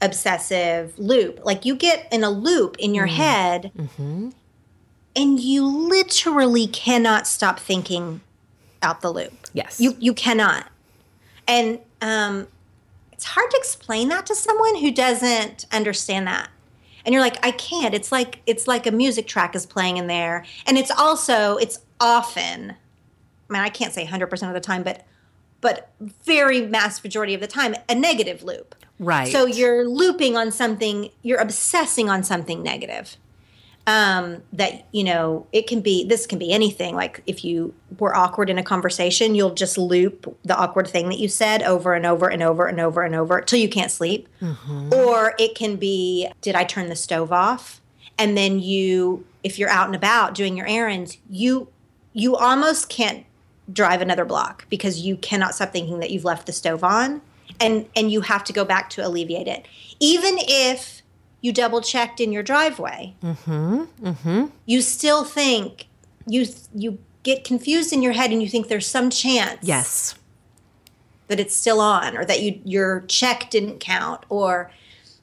[0.00, 1.44] obsessive loop.
[1.44, 3.10] Like you get in a loop in your mm.
[3.10, 4.30] head mm-hmm.
[5.16, 8.20] And you literally cannot stop thinking
[8.82, 9.32] out the loop.
[9.52, 9.80] Yes.
[9.80, 10.66] You you cannot.
[11.46, 12.48] And um
[13.12, 16.48] it's hard to explain that to someone who doesn't understand that.
[17.06, 17.94] And you're like, I can't.
[17.94, 20.44] It's like it's like a music track is playing in there.
[20.66, 22.74] And it's also it's often
[23.50, 25.06] I mean, I can't say 100% of the time, but
[25.60, 25.90] but
[26.26, 28.74] very mass majority of the time a negative loop.
[28.98, 29.32] Right.
[29.32, 33.16] So you're looping on something, you're obsessing on something negative.
[33.86, 36.94] Um, that you know, it can be this can be anything.
[36.94, 41.18] Like if you were awkward in a conversation, you'll just loop the awkward thing that
[41.18, 44.26] you said over and over and over and over and over till you can't sleep.
[44.92, 47.82] Or it can be, did I turn the stove off?
[48.18, 51.68] And then you, if you're out and about doing your errands, you
[52.14, 53.26] you almost can't
[53.72, 57.20] drive another block because you cannot stop thinking that you've left the stove on
[57.60, 59.66] and and you have to go back to alleviate it
[60.00, 61.02] even if
[61.44, 63.14] you double checked in your driveway.
[63.22, 64.46] Mm-hmm, mm-hmm.
[64.64, 65.86] you still think
[66.26, 70.14] you you get confused in your head and you think there's some chance yes.
[71.28, 74.70] that it's still on or that you your check didn't count or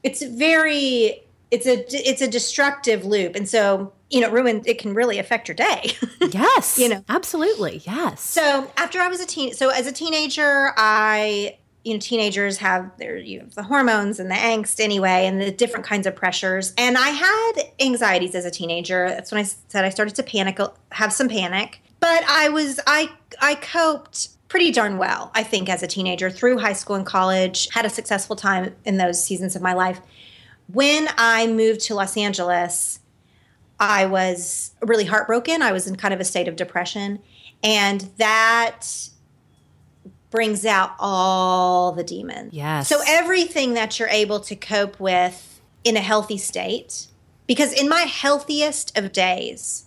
[0.03, 3.35] it's very it's a it's a destructive loop.
[3.35, 5.93] And so you know ruin it can really affect your day.
[6.31, 7.03] Yes you know?
[7.09, 8.21] absolutely yes.
[8.21, 12.95] So after i was a teen so as a teenager i you know teenagers have
[12.97, 16.73] their you know the hormones and the angst anyway and the different kinds of pressures.
[16.77, 19.09] And i had anxieties as a teenager.
[19.09, 21.81] That's when i said i started to panic uh, have some panic.
[21.99, 23.09] But i was i
[23.41, 27.69] i coped pretty darn well i think as a teenager through high school and college.
[27.71, 29.99] Had a successful time in those seasons of my life.
[30.67, 32.99] When I moved to Los Angeles,
[33.79, 35.61] I was really heartbroken.
[35.61, 37.19] I was in kind of a state of depression.
[37.63, 38.87] And that
[40.31, 42.53] brings out all the demons.
[42.53, 42.87] Yes.
[42.87, 47.07] So everything that you're able to cope with in a healthy state,
[47.45, 49.85] because in my healthiest of days,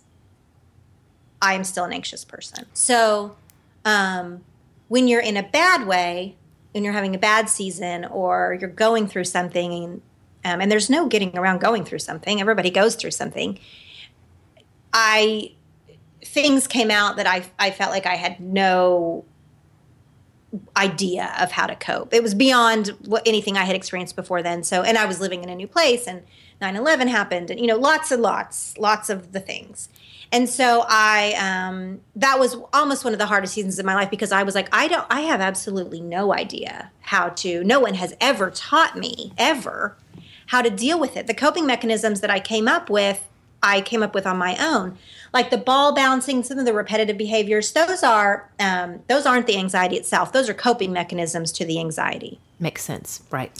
[1.41, 2.65] I am still an anxious person.
[2.73, 3.35] So
[3.83, 4.43] um,
[4.87, 6.37] when you're in a bad way,
[6.71, 10.01] when you're having a bad season or you're going through something and
[10.43, 12.39] um, and there's no getting around going through something.
[12.39, 13.57] Everybody goes through something.
[14.93, 15.53] I
[16.23, 19.25] things came out that I I felt like I had no
[20.75, 22.13] idea of how to cope.
[22.13, 24.63] It was beyond what anything I had experienced before then.
[24.63, 26.23] So, and I was living in a new place and
[26.61, 29.89] 9/11 happened and you know lots and lots lots of the things.
[30.31, 34.09] And so I um that was almost one of the hardest seasons of my life
[34.09, 37.95] because I was like I don't I have absolutely no idea how to no one
[37.95, 39.97] has ever taught me ever
[40.47, 41.27] how to deal with it.
[41.27, 43.27] The coping mechanisms that I came up with,
[43.65, 44.97] I came up with on my own.
[45.33, 49.57] Like the ball bouncing, some of the repetitive behaviors, those are um, those aren't the
[49.57, 50.31] anxiety itself.
[50.31, 52.39] Those are coping mechanisms to the anxiety.
[52.59, 53.51] Makes sense, right?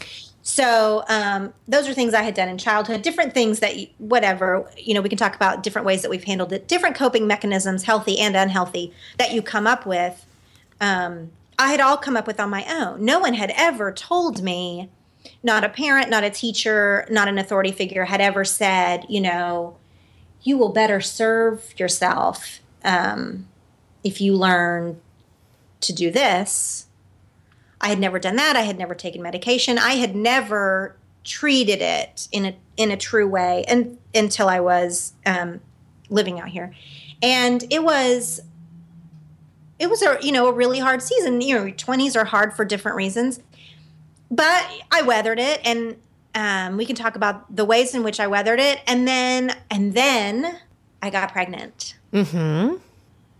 [0.43, 3.01] So um, those are things I had done in childhood.
[3.01, 6.53] Different things that whatever you know, we can talk about different ways that we've handled
[6.53, 6.67] it.
[6.67, 10.25] Different coping mechanisms, healthy and unhealthy, that you come up with.
[10.79, 13.03] Um, I had all come up with on my own.
[13.03, 14.89] No one had ever told me
[15.41, 19.77] not a parent, not a teacher, not an authority figure had ever said, you know,
[20.45, 23.47] you will better serve yourself um,
[24.03, 25.01] if you learn
[25.81, 26.85] to do this.
[27.81, 28.55] I had never done that.
[28.55, 29.77] I had never taken medication.
[29.77, 35.13] I had never treated it in a in a true way and until I was
[35.25, 35.59] um,
[36.09, 36.73] living out here,
[37.21, 38.41] and it was
[39.79, 41.41] it was a you know a really hard season.
[41.41, 43.41] You know, twenties are hard for different reasons
[44.31, 45.95] but I weathered it, and
[46.35, 49.93] um, we can talk about the ways in which I weathered it, and then and
[49.93, 50.59] then
[51.01, 51.95] I got pregnant.
[52.11, 52.75] Mm-hmm.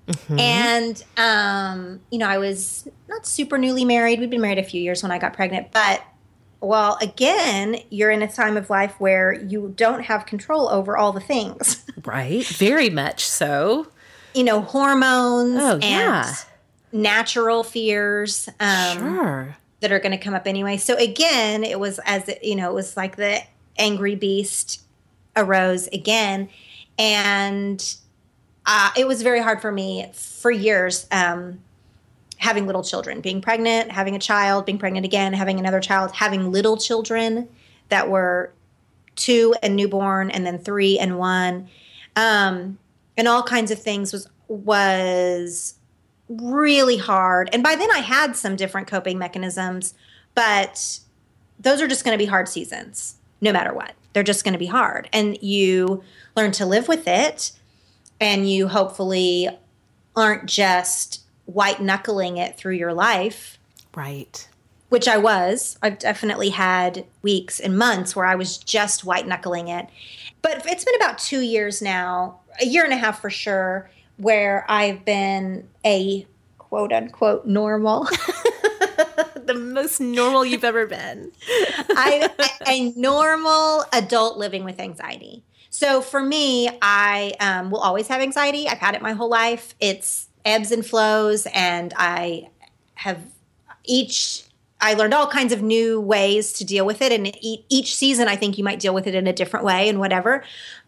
[0.08, 0.40] Mm-hmm.
[0.40, 4.20] And um, you know, I was not super newly married.
[4.20, 6.02] We'd been married a few years when I got pregnant, but
[6.62, 11.12] well, again, you're in a time of life where you don't have control over all
[11.12, 11.84] the things.
[12.04, 12.46] Right.
[12.46, 13.88] Very much so.
[14.36, 16.36] You know, hormones oh, and yeah.
[16.92, 18.48] natural fears.
[18.60, 20.78] Um, sure that are going to come up anyway.
[20.78, 23.40] So again, it was as you know, it was like the
[23.78, 24.82] angry beast
[25.36, 26.50] arose again,
[26.98, 27.96] and
[28.66, 31.06] uh, it was very hard for me for years.
[31.12, 31.60] Um,
[32.38, 36.52] having little children, being pregnant, having a child, being pregnant again, having another child, having
[36.52, 37.48] little children
[37.90, 38.52] that were
[39.16, 41.70] two and newborn, and then three and one,
[42.16, 42.80] um,
[43.16, 45.75] and all kinds of things was was
[46.30, 47.50] really hard.
[47.54, 49.94] And by then I had some different coping mechanisms,
[50.34, 51.00] but
[51.60, 53.94] those are just going to be hard seasons no matter what.
[54.14, 55.10] They're just going to be hard.
[55.14, 56.04] And you
[56.36, 57.52] learn to live with it
[58.20, 59.50] and you hopefully
[60.16, 63.60] aren't just white knuckling it through your life.
[63.94, 64.48] Right.
[64.90, 65.78] Which I was.
[65.82, 69.88] I've definitely had weeks and months where I was just white knuckling it.
[70.42, 74.66] But it's been about two years now, a year and a half for sure, where
[74.68, 76.26] I've been a
[76.58, 78.08] quote unquote normal.
[79.46, 81.32] the most normal you've ever been.
[81.90, 82.30] I,
[82.68, 85.44] a normal adult living with anxiety.
[85.70, 88.68] So for me, I um, will always have anxiety.
[88.68, 89.76] I've had it my whole life.
[89.80, 92.50] It's ebbs and flows, and I
[92.96, 93.20] have
[93.84, 94.44] each.
[94.80, 98.36] I learned all kinds of new ways to deal with it, and each season, I
[98.36, 100.44] think you might deal with it in a different way and whatever.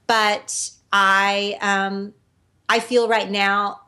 [0.05, 2.13] But I um,
[2.69, 3.81] I feel right now,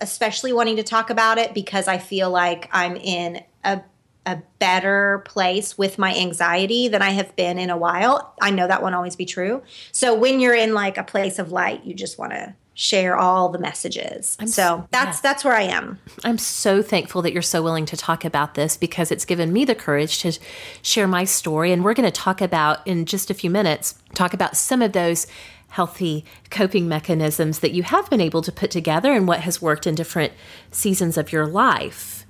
[0.00, 3.82] especially wanting to talk about it because I feel like I'm in a
[4.28, 8.34] a better place with my anxiety than I have been in a while.
[8.42, 9.62] I know that won't always be true.
[9.90, 13.48] So when you're in like a place of light, you just want to share all
[13.48, 14.36] the messages.
[14.38, 15.20] I'm, so that's yeah.
[15.22, 15.98] that's where I am.
[16.24, 19.64] I'm so thankful that you're so willing to talk about this because it's given me
[19.64, 20.38] the courage to
[20.82, 24.34] share my story and we're going to talk about in just a few minutes talk
[24.34, 25.26] about some of those
[25.68, 29.86] healthy coping mechanisms that you have been able to put together and what has worked
[29.86, 30.32] in different
[30.70, 32.26] seasons of your life.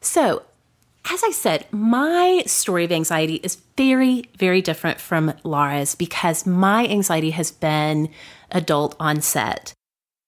[0.00, 0.42] So,
[1.10, 6.86] as I said, my story of anxiety is very, very different from Laura's because my
[6.86, 8.08] anxiety has been
[8.50, 9.74] adult onset.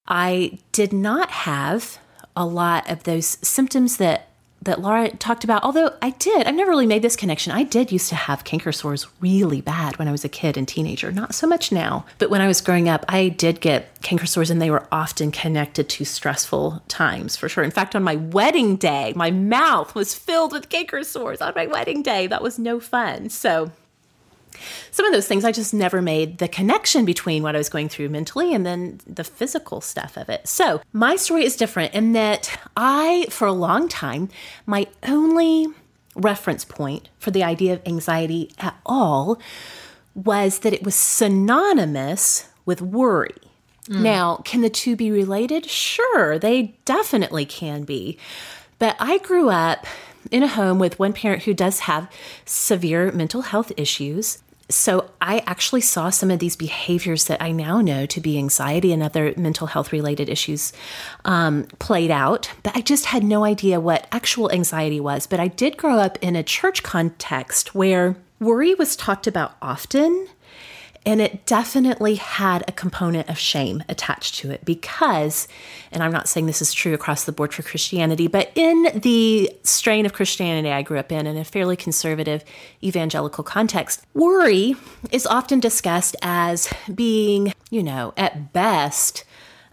[0.07, 1.99] I did not have
[2.37, 4.29] a lot of those symptoms that
[4.67, 7.53] that Laura talked about, although I did, I've never really made this connection.
[7.53, 10.69] I did used to have canker sores really bad when I was a kid and
[10.69, 12.05] teenager, not so much now.
[12.19, 15.31] But when I was growing up, I did get canker sores and they were often
[15.31, 17.65] connected to stressful times for sure.
[17.65, 21.67] In fact, on my wedding day, my mouth was filled with canker sores on my
[21.67, 22.27] wedding day.
[22.27, 23.31] That was no fun.
[23.31, 23.73] So
[24.91, 27.89] some of those things I just never made the connection between what I was going
[27.89, 30.47] through mentally and then the physical stuff of it.
[30.49, 34.29] So, my story is different in that I, for a long time,
[34.67, 35.69] my only
[36.15, 39.39] reference point for the idea of anxiety at all
[40.15, 43.35] was that it was synonymous with worry.
[43.89, 44.01] Mm.
[44.01, 45.67] Now, can the two be related?
[45.67, 48.19] Sure, they definitely can be.
[48.79, 49.87] But I grew up
[50.31, 52.11] in a home with one parent who does have
[52.45, 54.39] severe mental health issues
[54.69, 58.93] so I actually saw some of these behaviors that I now know to be anxiety
[58.93, 60.73] and other mental health related issues
[61.25, 65.27] um, played out, but I just had no idea what actual anxiety was.
[65.27, 70.29] But I did grow up in a church context where worry was talked about often
[71.07, 75.47] and it definitely had a component of shame attached to it because,
[75.93, 79.51] and I'm not saying this is true across the board for Christianity, but in the
[79.63, 82.45] strain of Christianity I grew up in, in a fairly conservative
[82.83, 84.75] evangelical context, worry
[85.13, 89.25] is often discussed as being, you know, at best,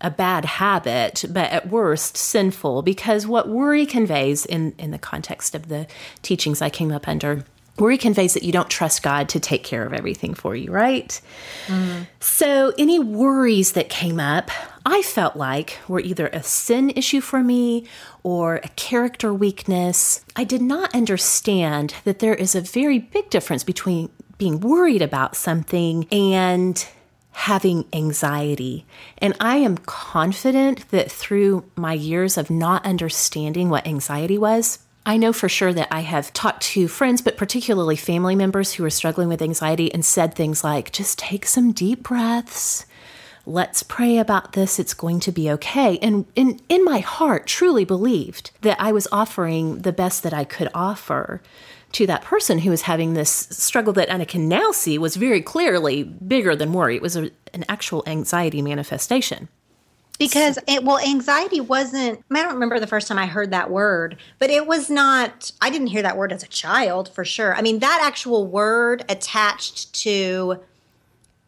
[0.01, 5.55] a bad habit, but at worst, sinful, because what worry conveys in, in the context
[5.55, 5.87] of the
[6.21, 7.43] teachings I came up under
[7.77, 11.19] Worry conveys that you don't trust God to take care of everything for you, right?
[11.67, 12.07] Mm.
[12.19, 14.51] So, any worries that came up,
[14.85, 17.87] I felt like were either a sin issue for me
[18.21, 20.23] or a character weakness.
[20.35, 25.35] I did not understand that there is a very big difference between being worried about
[25.35, 26.85] something and
[27.31, 28.85] having anxiety.
[29.17, 35.17] And I am confident that through my years of not understanding what anxiety was, I
[35.17, 38.89] know for sure that I have talked to friends, but particularly family members who are
[38.89, 42.85] struggling with anxiety and said things like, just take some deep breaths.
[43.45, 44.79] Let's pray about this.
[44.79, 45.97] It's going to be okay.
[46.01, 50.45] And in, in my heart, truly believed that I was offering the best that I
[50.45, 51.41] could offer
[51.91, 55.41] to that person who was having this struggle that I can now see was very
[55.41, 56.95] clearly bigger than worry.
[56.95, 59.49] It was a, an actual anxiety manifestation.
[60.19, 64.17] Because it, well, anxiety wasn't, I don't remember the first time I heard that word,
[64.39, 67.55] but it was not, I didn't hear that word as a child for sure.
[67.55, 70.59] I mean, that actual word attached to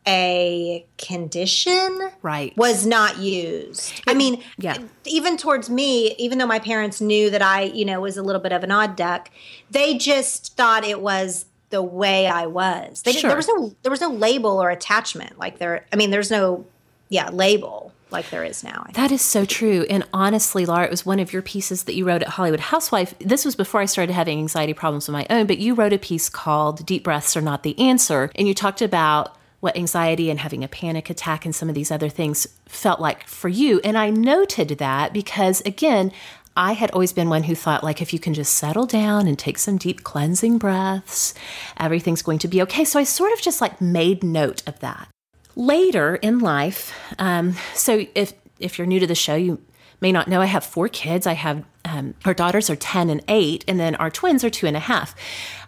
[0.08, 2.56] a condition right.
[2.58, 4.02] was not used.
[4.08, 4.78] I mean yeah.
[5.06, 8.42] even towards me even though my parents knew that i you know was a little
[8.42, 9.32] bit of an odd duck
[9.72, 13.02] they just thought it was the way i was.
[13.02, 13.30] They sure.
[13.30, 15.40] there was no there was no label or attachment.
[15.40, 16.66] Like there i mean there's no
[17.10, 18.86] yeah label like there is now.
[18.94, 19.86] That is so true.
[19.90, 23.14] And honestly, Laura, it was one of your pieces that you wrote at Hollywood Housewife.
[23.20, 25.98] This was before I started having anxiety problems of my own, but you wrote a
[25.98, 28.32] piece called Deep Breaths Are Not the Answer.
[28.36, 31.92] And you talked about what anxiety and having a panic attack and some of these
[31.92, 33.82] other things felt like for you.
[33.84, 36.12] And I noted that because, again,
[36.56, 39.38] I had always been one who thought, like, if you can just settle down and
[39.38, 41.34] take some deep cleansing breaths,
[41.78, 42.86] everything's going to be okay.
[42.86, 45.10] So I sort of just like made note of that.
[45.56, 49.62] Later in life, um, so if if you're new to the show, you
[50.02, 51.26] may not know I have four kids.
[51.26, 54.68] I have um, our daughters are ten and eight, and then our twins are two
[54.68, 55.16] and a half.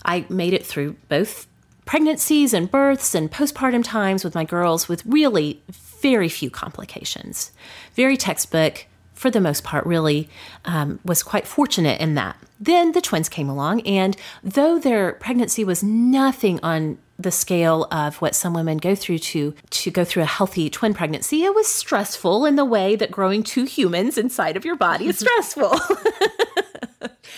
[0.03, 1.47] I made it through both
[1.85, 5.61] pregnancies and births and postpartum times with my girls with really
[6.01, 7.51] very few complications.
[7.95, 8.85] Very textbook
[9.17, 10.29] for the most part, really
[10.65, 12.37] um, was quite fortunate in that.
[12.59, 18.17] Then the twins came along, and though their pregnancy was nothing on the scale of
[18.21, 21.65] what some women go through to to go through a healthy twin pregnancy, it was
[21.65, 25.79] stressful in the way that growing two humans inside of your body is stressful.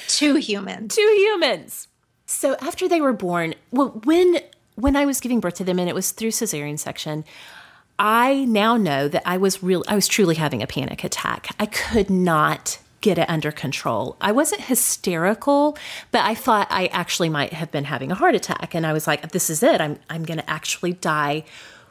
[0.09, 0.93] two humans.
[0.93, 1.87] Two humans.
[2.25, 4.39] So after they were born, well, when
[4.75, 7.23] when I was giving birth to them, and it was through cesarean section,
[7.99, 11.49] I now know that I was real I was truly having a panic attack.
[11.59, 14.17] I could not get it under control.
[14.19, 15.77] I wasn't hysterical,
[16.11, 19.05] but I thought I actually might have been having a heart attack and I was
[19.05, 19.81] like this is it.
[19.81, 21.43] I'm I'm going to actually die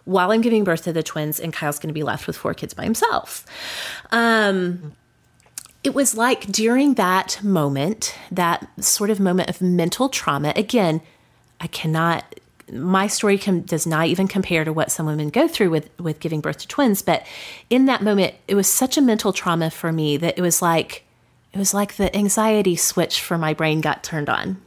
[0.04, 2.54] while I'm giving birth to the twins and Kyle's going to be left with four
[2.54, 3.44] kids by himself.
[4.10, 4.94] Um
[5.84, 11.00] it was like during that moment, that sort of moment of mental trauma, again,
[11.60, 12.37] I cannot
[12.72, 16.20] my story com- does not even compare to what some women go through with with
[16.20, 17.26] giving birth to twins but
[17.70, 21.04] in that moment it was such a mental trauma for me that it was like
[21.52, 24.60] it was like the anxiety switch for my brain got turned on.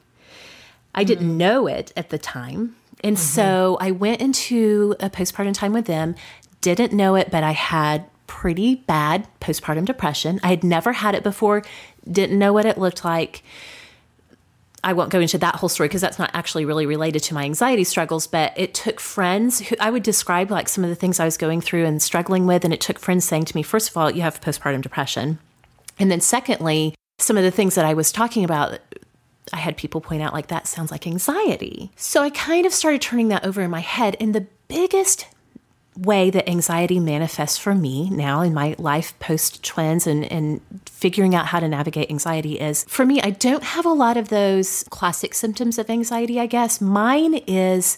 [0.94, 1.38] I didn't mm-hmm.
[1.38, 2.76] know it at the time.
[3.04, 3.24] And mm-hmm.
[3.24, 6.16] so I went into a postpartum time with them,
[6.60, 10.40] didn't know it, but I had pretty bad postpartum depression.
[10.44, 11.64] I had never had it before,
[12.10, 13.44] didn't know what it looked like.
[14.84, 17.44] I won't go into that whole story because that's not actually really related to my
[17.44, 21.20] anxiety struggles, but it took friends who I would describe like some of the things
[21.20, 22.66] I was going through and struggling with.
[22.66, 25.38] And it took friends saying to me, first of all, you have postpartum depression.
[26.00, 28.80] And then secondly, some of the things that I was talking about,
[29.54, 31.92] I had people point out, like, that sounds like anxiety.
[31.96, 34.18] So I kind of started turning that over in my head.
[34.20, 35.28] And the biggest
[35.98, 41.36] way that anxiety manifests for me now in my life post twins and, and figuring
[41.36, 44.86] out how to navigate anxiety is for me, I don't have a lot of those
[44.90, 46.80] classic symptoms of anxiety, I guess.
[46.80, 47.98] Mine is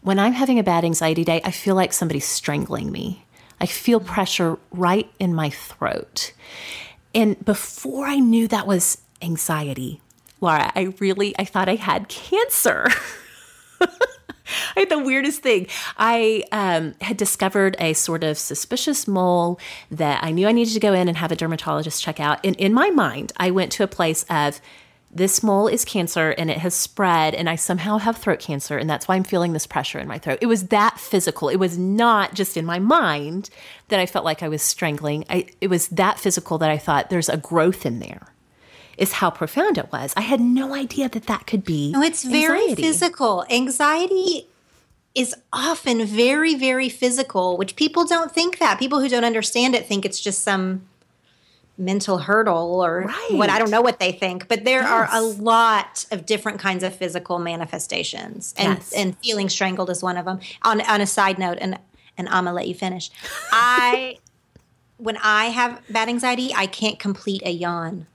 [0.00, 3.24] when I'm having a bad anxiety day, I feel like somebody's strangling me.
[3.60, 6.32] I feel pressure right in my throat.
[7.14, 10.00] And before I knew that was anxiety,
[10.40, 12.88] Laura, I really I thought I had cancer.
[14.76, 15.66] I had the weirdest thing.
[15.96, 19.58] I um, had discovered a sort of suspicious mole
[19.90, 22.44] that I knew I needed to go in and have a dermatologist check out.
[22.44, 24.60] And in my mind, I went to a place of
[25.16, 28.90] this mole is cancer and it has spread, and I somehow have throat cancer, and
[28.90, 30.38] that's why I'm feeling this pressure in my throat.
[30.42, 31.48] It was that physical.
[31.48, 33.48] It was not just in my mind
[33.88, 35.24] that I felt like I was strangling.
[35.30, 38.26] I, it was that physical that I thought there's a growth in there
[38.96, 40.12] is how profound it was.
[40.16, 41.92] I had no idea that that could be.
[41.92, 42.82] No, it's very anxiety.
[42.82, 43.44] physical.
[43.50, 44.48] Anxiety
[45.14, 48.78] is often very, very physical, which people don't think that.
[48.78, 50.86] People who don't understand it think it's just some
[51.78, 53.28] mental hurdle or right.
[53.32, 54.90] what I don't know what they think, but there yes.
[54.90, 58.92] are a lot of different kinds of physical manifestations, and yes.
[58.92, 60.40] and feeling strangled is one of them.
[60.62, 61.78] On on a side note, and
[62.16, 63.10] and I'm gonna let you finish.
[63.52, 64.18] I
[64.98, 68.06] when I have bad anxiety, I can't complete a yawn.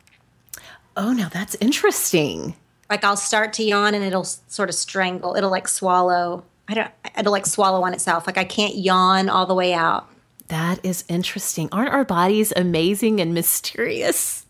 [0.98, 2.56] Oh, now that's interesting.
[2.90, 5.36] Like I'll start to yawn and it'll sort of strangle.
[5.36, 6.44] It'll like swallow.
[6.68, 6.92] I don't.
[7.18, 8.28] It'll like swallow on itself.
[8.28, 10.10] Like I can't yawn all the way out.
[10.48, 11.70] That is interesting.
[11.72, 14.46] Aren't our bodies amazing and mysterious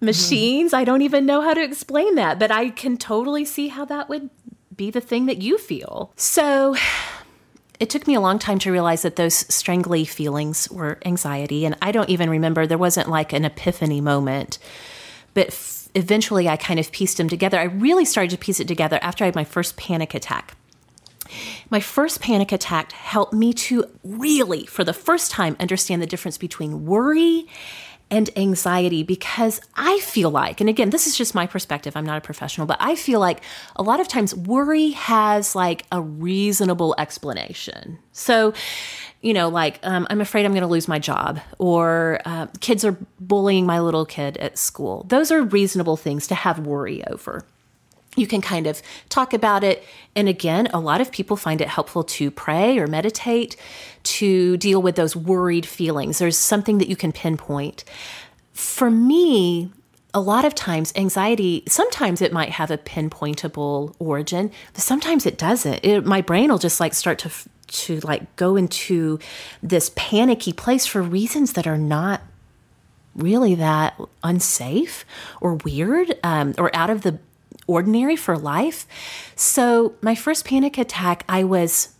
[0.00, 0.72] machines?
[0.72, 0.80] Mm-hmm.
[0.80, 4.08] I don't even know how to explain that, but I can totally see how that
[4.08, 4.30] would
[4.74, 6.12] be the thing that you feel.
[6.16, 6.76] So.
[7.80, 11.64] It took me a long time to realize that those strangly feelings were anxiety.
[11.66, 14.60] And I don't even remember, there wasn't like an epiphany moment.
[15.34, 15.52] But
[15.94, 17.58] eventually I kind of pieced them together.
[17.58, 20.56] I really started to piece it together after I had my first panic attack.
[21.70, 26.36] My first panic attack helped me to really, for the first time, understand the difference
[26.36, 27.46] between worry
[28.10, 32.18] and anxiety because I feel like, and again, this is just my perspective, I'm not
[32.18, 33.40] a professional, but I feel like
[33.74, 37.98] a lot of times worry has like a reasonable explanation.
[38.12, 38.52] So,
[39.22, 42.84] you know, like, um, I'm afraid I'm going to lose my job, or uh, kids
[42.84, 45.06] are bullying my little kid at school.
[45.08, 47.44] Those are reasonable things to have worry over.
[48.16, 49.84] You can kind of talk about it.
[50.14, 53.56] And again, a lot of people find it helpful to pray or meditate
[54.02, 56.18] to deal with those worried feelings.
[56.18, 57.84] There's something that you can pinpoint.
[58.52, 59.70] For me,
[60.14, 65.38] a lot of times anxiety sometimes it might have a pinpointable origin but sometimes it
[65.38, 67.30] doesn't it, my brain will just like start to
[67.68, 69.18] to like go into
[69.62, 72.22] this panicky place for reasons that are not
[73.14, 75.04] really that unsafe
[75.40, 77.18] or weird um, or out of the
[77.66, 78.86] ordinary for life.
[79.36, 81.94] So, my first panic attack, I was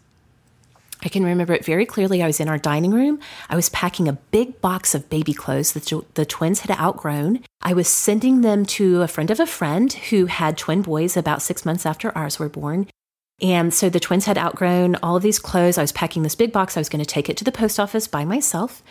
[1.04, 2.22] I can remember it very clearly.
[2.22, 3.18] I was in our dining room.
[3.50, 7.42] I was packing a big box of baby clothes that the twins had outgrown.
[7.60, 11.42] I was sending them to a friend of a friend who had twin boys about
[11.42, 12.86] six months after ours were born.
[13.42, 15.76] And so the twins had outgrown all of these clothes.
[15.76, 16.76] I was packing this big box.
[16.76, 18.84] I was going to take it to the post office by myself.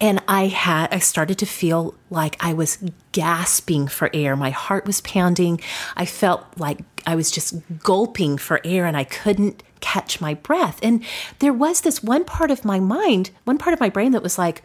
[0.00, 2.82] And I had, I started to feel like I was
[3.12, 4.34] gasping for air.
[4.34, 5.60] My heart was pounding.
[5.96, 10.80] I felt like I was just gulping for air and I couldn't catch my breath.
[10.82, 11.04] And
[11.38, 14.36] there was this one part of my mind, one part of my brain that was
[14.36, 14.62] like,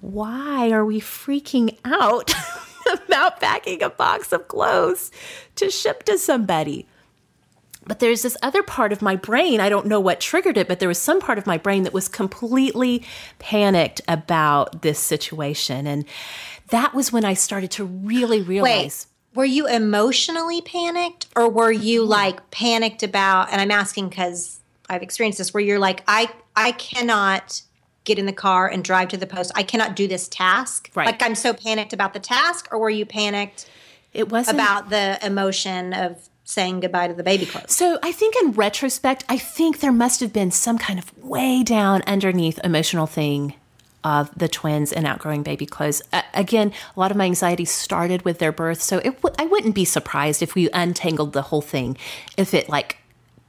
[0.00, 2.32] why are we freaking out
[2.92, 5.10] about packing a box of clothes
[5.56, 6.86] to ship to somebody?
[7.84, 10.78] But there's this other part of my brain, I don't know what triggered it, but
[10.78, 13.04] there was some part of my brain that was completely
[13.38, 15.86] panicked about this situation.
[15.86, 16.04] And
[16.68, 19.06] that was when I started to really realize.
[19.06, 22.10] Wait, were you emotionally panicked or were you mm-hmm.
[22.10, 26.72] like panicked about, and I'm asking because I've experienced this, where you're like, I, I
[26.72, 27.62] cannot
[28.04, 29.52] get in the car and drive to the post.
[29.54, 30.90] I cannot do this task.
[30.94, 31.06] Right.
[31.06, 33.70] Like I'm so panicked about the task, or were you panicked?
[34.12, 37.74] It was about the emotion of saying goodbye to the baby clothes.
[37.74, 41.62] So I think in retrospect, I think there must have been some kind of way
[41.62, 43.54] down underneath emotional thing
[44.04, 46.02] of the twins and outgrowing baby clothes.
[46.12, 49.74] Uh, again, a lot of my anxiety started with their birth, so w- I wouldn't
[49.74, 51.96] be surprised if we untangled the whole thing,
[52.36, 52.98] if it like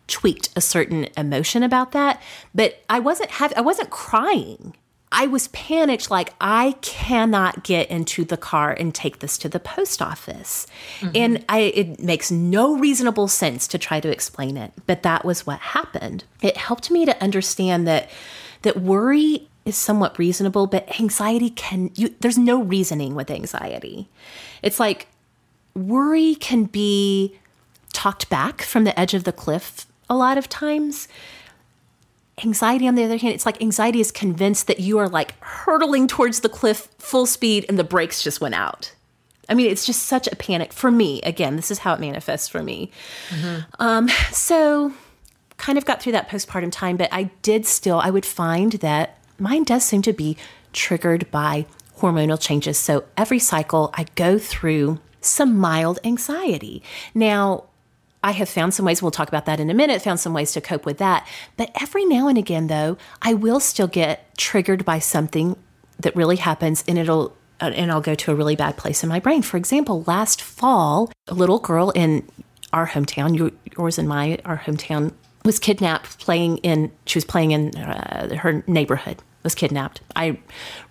[0.07, 2.21] tweaked a certain emotion about that.
[2.53, 4.75] But I wasn't have I wasn't crying.
[5.13, 9.59] I was panicked, like, I cannot get into the car and take this to the
[9.59, 10.67] post office.
[10.99, 11.11] Mm-hmm.
[11.15, 15.45] And I, it makes no reasonable sense to try to explain it, but that was
[15.45, 16.23] what happened.
[16.41, 18.09] It helped me to understand that
[18.63, 24.09] that worry is somewhat reasonable, but anxiety can you there's no reasoning with anxiety.
[24.61, 25.07] It's like
[25.73, 27.39] worry can be
[27.93, 31.07] talked back from the edge of the cliff a lot of times
[32.43, 36.07] Anxiety, on the other hand, it's like anxiety is convinced that you are like hurtling
[36.07, 38.93] towards the cliff full speed and the brakes just went out.
[39.49, 41.21] I mean, it's just such a panic for me.
[41.21, 42.91] Again, this is how it manifests for me.
[43.29, 43.61] Mm-hmm.
[43.79, 44.93] Um, so,
[45.57, 49.19] kind of got through that postpartum time, but I did still, I would find that
[49.37, 50.37] mine does seem to be
[50.71, 51.65] triggered by
[51.99, 52.79] hormonal changes.
[52.79, 56.81] So, every cycle, I go through some mild anxiety.
[57.13, 57.65] Now,
[58.23, 60.53] I have found some ways, we'll talk about that in a minute, found some ways
[60.53, 61.27] to cope with that.
[61.57, 65.57] But every now and again, though, I will still get triggered by something
[65.99, 69.09] that really happens and it'll uh, and I'll go to a really bad place in
[69.09, 69.41] my brain.
[69.41, 72.27] For example, last fall, a little girl in
[72.73, 75.13] our hometown, yours and my our hometown,
[75.45, 76.91] was kidnapped playing in.
[77.05, 79.21] She was playing in uh, her neighborhood.
[79.43, 80.01] Was kidnapped.
[80.15, 80.39] I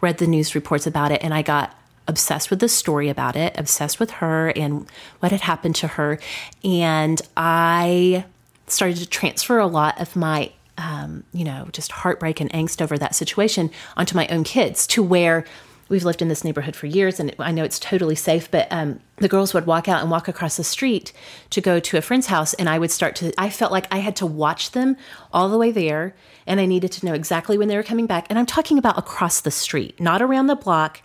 [0.02, 1.74] read the news reports about it, and I got
[2.08, 4.86] obsessed with the story about it, obsessed with her and
[5.20, 6.18] what had happened to her.
[6.64, 8.24] And I
[8.66, 12.98] started to transfer a lot of my, um, you know, just heartbreak and angst over
[12.98, 15.44] that situation onto my own kids to where
[15.88, 18.98] we've lived in this neighborhood for years and I know it's totally safe, but um,
[19.16, 21.12] the girls would walk out and walk across the street
[21.50, 22.54] to go to a friend's house.
[22.54, 24.96] And I would start to, I felt like I had to watch them
[25.34, 26.14] all the way there.
[26.46, 28.26] And I needed to know exactly when they were coming back.
[28.30, 31.02] And I'm talking about across the street, not around the block.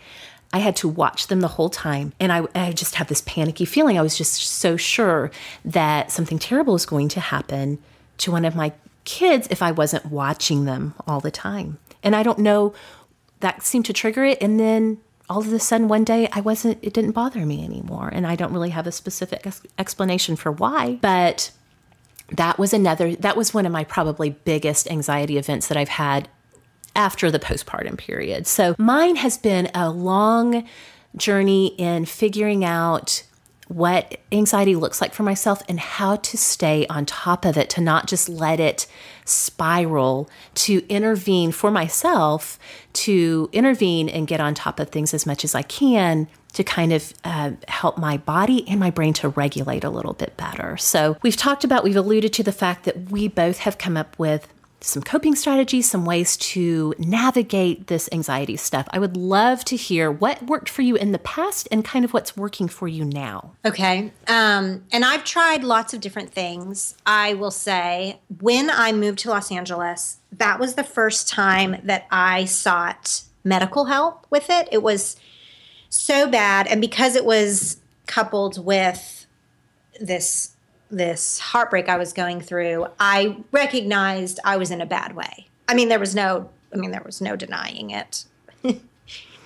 [0.52, 2.12] I had to watch them the whole time.
[2.18, 3.98] And I, I just had this panicky feeling.
[3.98, 5.30] I was just so sure
[5.64, 7.78] that something terrible was going to happen
[8.18, 8.72] to one of my
[9.04, 11.78] kids if I wasn't watching them all the time.
[12.02, 12.74] And I don't know,
[13.40, 14.38] that seemed to trigger it.
[14.40, 18.08] And then all of a sudden, one day, I wasn't, it didn't bother me anymore.
[18.08, 20.98] And I don't really have a specific ex- explanation for why.
[21.02, 21.50] But
[22.30, 26.28] that was another, that was one of my probably biggest anxiety events that I've had
[26.98, 28.46] after the postpartum period.
[28.46, 30.66] So mine has been a long
[31.16, 33.22] journey in figuring out
[33.68, 37.80] what anxiety looks like for myself and how to stay on top of it, to
[37.80, 38.86] not just let it
[39.26, 42.58] spiral, to intervene for myself,
[42.94, 46.94] to intervene and get on top of things as much as I can to kind
[46.94, 50.78] of uh, help my body and my brain to regulate a little bit better.
[50.78, 54.18] So, we've talked about, we've alluded to the fact that we both have come up
[54.18, 54.48] with
[54.80, 58.86] some coping strategies, some ways to navigate this anxiety stuff.
[58.90, 62.12] I would love to hear what worked for you in the past and kind of
[62.12, 63.54] what's working for you now.
[63.64, 64.12] Okay.
[64.28, 66.96] Um, and I've tried lots of different things.
[67.04, 72.06] I will say, when I moved to Los Angeles, that was the first time that
[72.10, 74.68] I sought medical help with it.
[74.70, 75.16] It was
[75.88, 76.66] so bad.
[76.66, 79.26] And because it was coupled with
[80.00, 80.54] this
[80.90, 85.48] this heartbreak I was going through, I recognized I was in a bad way.
[85.68, 88.24] I mean, there was no, I mean, there was no denying it.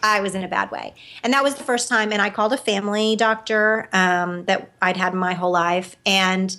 [0.03, 2.13] I was in a bad way, and that was the first time.
[2.13, 6.57] And I called a family doctor um, that I'd had my whole life, and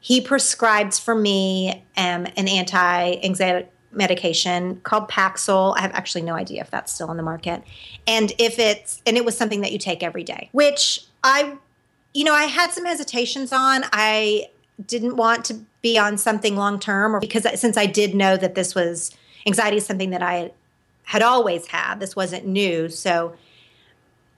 [0.00, 5.76] he prescribed for me um, an anti-anxiety medication called Paxil.
[5.76, 7.62] I have actually no idea if that's still on the market,
[8.06, 11.58] and if it's and it was something that you take every day, which I
[12.14, 13.84] you know, I had some hesitations on.
[13.92, 14.50] I
[14.86, 18.54] didn't want to be on something long term, or because since I did know that
[18.54, 19.10] this was
[19.46, 20.52] anxiety is something that I
[21.04, 22.00] had always had.
[22.00, 23.34] This wasn't new, so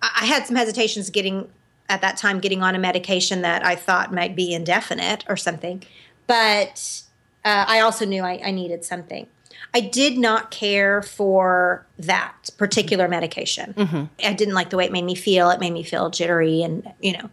[0.02, 1.48] I had some hesitations getting
[1.88, 5.82] at that time getting on a medication that I thought might be indefinite or something.
[6.26, 7.02] But
[7.44, 9.26] uh, I also knew I, I needed something.
[9.74, 13.74] I did not care for that particular medication.
[13.74, 14.04] Mm-hmm.
[14.24, 15.50] I didn't like the way it made me feel.
[15.50, 17.30] It made me feel jittery and, you know,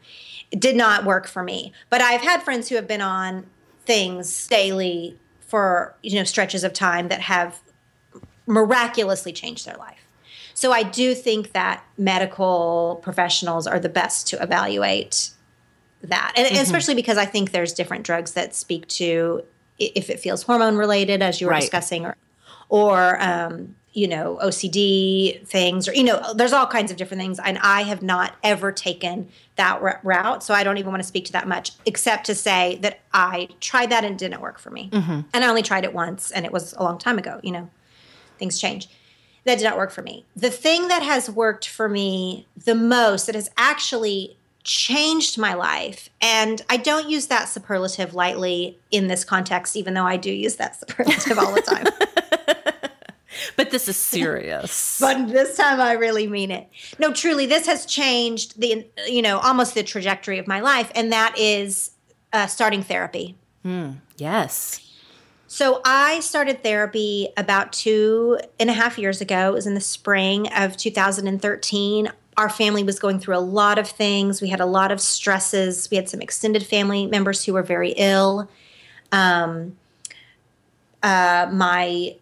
[0.52, 1.74] it did not work for me.
[1.90, 3.46] But I've had friends who have been on
[3.86, 7.60] things daily for you know stretches of time that have
[8.46, 10.08] miraculously changed their life.
[10.54, 15.30] So I do think that medical professionals are the best to evaluate
[16.02, 16.62] that, and, mm-hmm.
[16.62, 19.44] especially because I think there's different drugs that speak to
[19.78, 21.62] if it feels hormone related, as you were right.
[21.62, 22.16] discussing, or
[22.70, 27.40] or um, you know OCD things or you know there's all kinds of different things
[27.44, 31.26] and I have not ever taken that route so I don't even want to speak
[31.26, 34.90] to that much except to say that I tried that and didn't work for me
[34.92, 35.22] mm-hmm.
[35.34, 37.70] and I only tried it once and it was a long time ago you know
[38.38, 38.88] things change
[39.48, 40.26] that did not work for me.
[40.36, 46.10] The thing that has worked for me the most, that has actually changed my life,
[46.22, 50.58] and I don't use that superlative lightly in this context, even though I do use
[50.58, 52.57] that superlative all the time.
[53.56, 54.98] but this is serious.
[55.02, 56.70] but this time I really mean it.
[57.00, 61.12] No, truly, this has changed the, you know, almost the trajectory of my life, and
[61.12, 61.92] that is
[62.34, 63.36] uh, starting therapy.
[63.66, 64.82] Mm, yes.
[65.48, 69.50] So I started therapy about two and a half years ago.
[69.50, 72.12] It was in the spring of 2013.
[72.36, 74.42] Our family was going through a lot of things.
[74.42, 75.90] We had a lot of stresses.
[75.90, 78.50] We had some extended family members who were very ill.
[79.12, 79.78] Um,
[81.02, 82.18] uh, my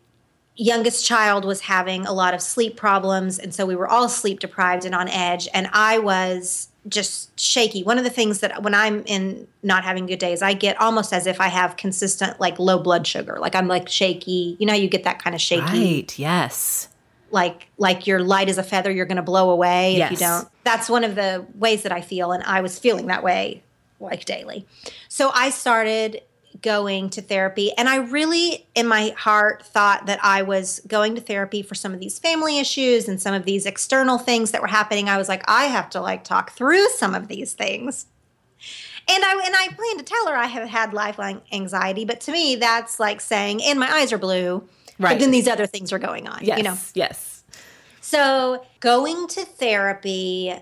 [0.57, 4.39] youngest child was having a lot of sleep problems and so we were all sleep
[4.39, 7.83] deprived and on edge and i was just shaky.
[7.83, 11.13] One of the things that when i'm in not having good days i get almost
[11.13, 13.37] as if i have consistent like low blood sugar.
[13.39, 14.55] Like i'm like shaky.
[14.59, 15.95] You know you get that kind of shaky?
[15.95, 16.89] Right yes.
[17.31, 20.11] Like like you're light as a feather you're going to blow away yes.
[20.11, 20.47] if you don't.
[20.63, 23.63] That's one of the ways that i feel and i was feeling that way
[23.99, 24.67] like daily.
[25.09, 26.21] So i started
[26.61, 27.71] going to therapy.
[27.77, 31.93] And I really, in my heart, thought that I was going to therapy for some
[31.93, 35.09] of these family issues and some of these external things that were happening.
[35.09, 38.07] I was like, I have to like talk through some of these things.
[39.07, 42.31] And I and I plan to tell her I have had lifelong anxiety, but to
[42.31, 44.67] me that's like saying, and my eyes are blue.
[44.97, 45.11] Right.
[45.11, 46.39] But then these other things are going on.
[46.41, 46.57] Yes.
[46.57, 46.77] You know?
[46.93, 47.43] Yes.
[48.01, 50.55] So going to therapy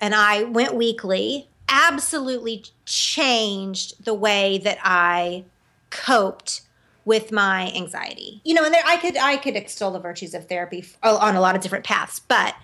[0.00, 5.44] and I went weekly absolutely changed the way that I
[5.90, 6.62] coped
[7.04, 8.40] with my anxiety.
[8.44, 11.36] You know, and there I could I could extol the virtues of therapy oh, on
[11.36, 12.54] a lot of different paths, but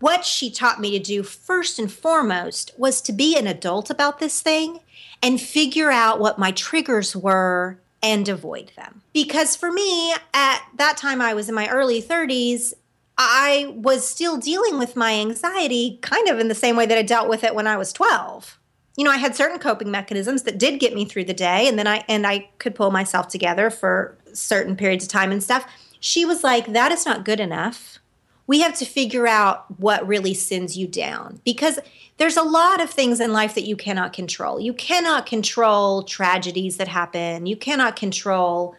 [0.00, 4.18] what she taught me to do first and foremost was to be an adult about
[4.18, 4.80] this thing
[5.22, 9.02] and figure out what my triggers were and avoid them.
[9.12, 12.74] Because for me, at that time I was in my early 30s,
[13.18, 17.02] I was still dealing with my anxiety kind of in the same way that I
[17.02, 18.58] dealt with it when I was 12.
[18.96, 21.78] You know, I had certain coping mechanisms that did get me through the day and
[21.78, 25.66] then I and I could pull myself together for certain periods of time and stuff.
[26.00, 27.98] She was like, "That is not good enough.
[28.46, 31.78] We have to figure out what really sends you down because
[32.18, 34.58] there's a lot of things in life that you cannot control.
[34.60, 37.46] You cannot control tragedies that happen.
[37.46, 38.74] You cannot control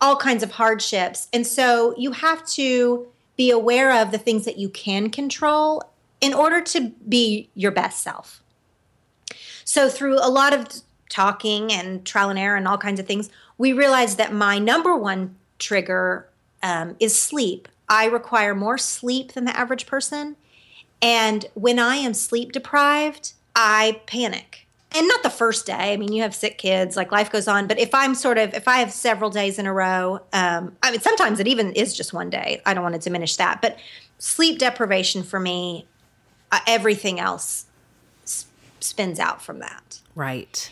[0.00, 1.28] all kinds of hardships.
[1.32, 3.06] And so you have to
[3.36, 5.82] be aware of the things that you can control
[6.20, 8.42] in order to be your best self.
[9.64, 10.68] So, through a lot of
[11.08, 14.96] talking and trial and error and all kinds of things, we realized that my number
[14.96, 16.28] one trigger
[16.62, 17.68] um, is sleep.
[17.88, 20.36] I require more sleep than the average person.
[21.00, 24.63] And when I am sleep deprived, I panic
[24.94, 25.92] and not the first day.
[25.92, 27.66] I mean, you have sick kids, like life goes on.
[27.66, 30.90] But if I'm sort of, if I have several days in a row, um, I
[30.90, 32.62] mean, sometimes it even is just one day.
[32.64, 33.60] I don't want to diminish that.
[33.60, 33.78] But
[34.18, 35.86] sleep deprivation for me,
[36.52, 37.66] uh, everything else
[38.80, 40.00] spins out from that.
[40.14, 40.70] Right.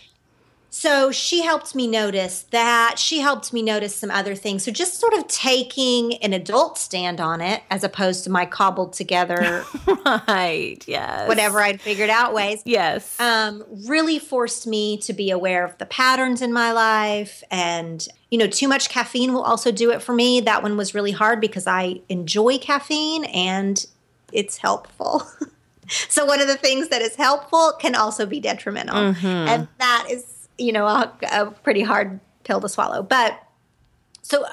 [0.75, 2.99] So she helped me notice that.
[2.99, 4.65] She helped me notice some other things.
[4.65, 8.95] So just sort of taking an adult stand on it as opposed to my cobbled
[8.95, 9.67] together,
[10.27, 10.83] right?
[10.87, 11.29] Yes.
[11.29, 12.63] Whatever I'd figured out ways.
[12.65, 13.21] Yes.
[13.21, 17.45] Um, really forced me to be aware of the patterns in my life.
[17.51, 20.41] And, you know, too much caffeine will also do it for me.
[20.41, 23.85] That one was really hard because I enjoy caffeine and
[24.33, 25.27] it's helpful.
[26.09, 28.97] so one of the things that is helpful can also be detrimental.
[28.97, 29.27] Mm-hmm.
[29.27, 33.03] And that is you know, a, a pretty hard pill to swallow.
[33.03, 33.43] But
[34.23, 34.45] so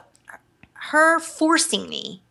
[0.73, 2.21] her forcing me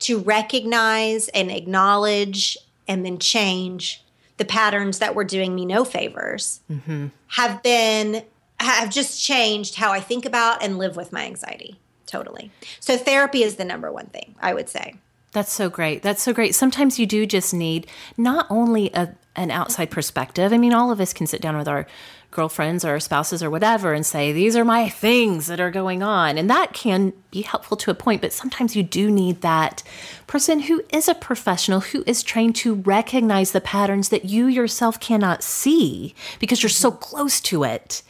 [0.00, 2.56] to recognize and acknowledge
[2.88, 4.02] and then change
[4.38, 7.08] the patterns that were doing me no favors mm-hmm.
[7.28, 8.24] have been
[8.58, 11.78] have just changed how I think about and live with my anxiety.
[12.06, 12.50] Totally.
[12.80, 14.96] So therapy is the number one thing, I would say.
[15.32, 16.02] That's so great.
[16.02, 16.54] That's so great.
[16.54, 17.86] Sometimes you do just need
[18.16, 20.52] not only a, an outside perspective.
[20.52, 21.86] I mean, all of us can sit down with our
[22.30, 26.38] girlfriends or spouses or whatever and say, These are my things that are going on.
[26.38, 29.82] And that can be helpful to a point, but sometimes you do need that
[30.26, 35.00] person who is a professional, who is trained to recognize the patterns that you yourself
[35.00, 37.00] cannot see because you're so mm-hmm.
[37.00, 38.02] close to it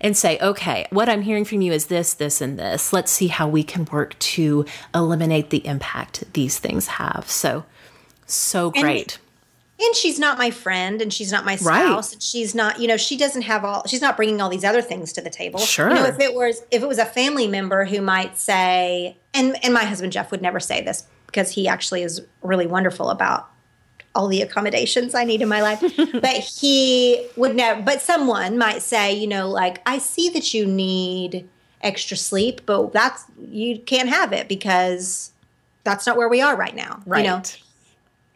[0.00, 2.92] and say, Okay, what I'm hearing from you is this, this, and this.
[2.92, 4.64] Let's see how we can work to
[4.94, 7.30] eliminate the impact these things have.
[7.30, 7.64] So,
[8.26, 9.18] so great.
[9.18, 9.27] And-
[9.80, 12.12] and she's not my friend and she's not my spouse right.
[12.14, 14.82] and she's not you know she doesn't have all she's not bringing all these other
[14.82, 17.46] things to the table sure you know if it was if it was a family
[17.46, 21.68] member who might say and and my husband jeff would never say this because he
[21.68, 23.48] actually is really wonderful about
[24.14, 25.80] all the accommodations i need in my life
[26.12, 30.66] but he would never but someone might say you know like i see that you
[30.66, 31.48] need
[31.80, 35.32] extra sleep but that's you can't have it because
[35.88, 37.00] that's not where we are right now.
[37.06, 37.24] Right.
[37.24, 37.42] You know?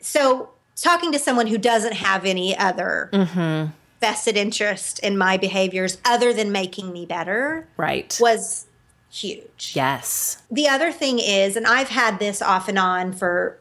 [0.00, 0.50] So
[0.82, 3.70] talking to someone who doesn't have any other Mm-hmm.
[4.00, 8.16] vested interest in my behaviors other than making me better Right.
[8.20, 8.66] was
[9.10, 9.72] huge.
[9.74, 10.42] Yes.
[10.50, 13.58] The other thing is, and I've had this off and on for,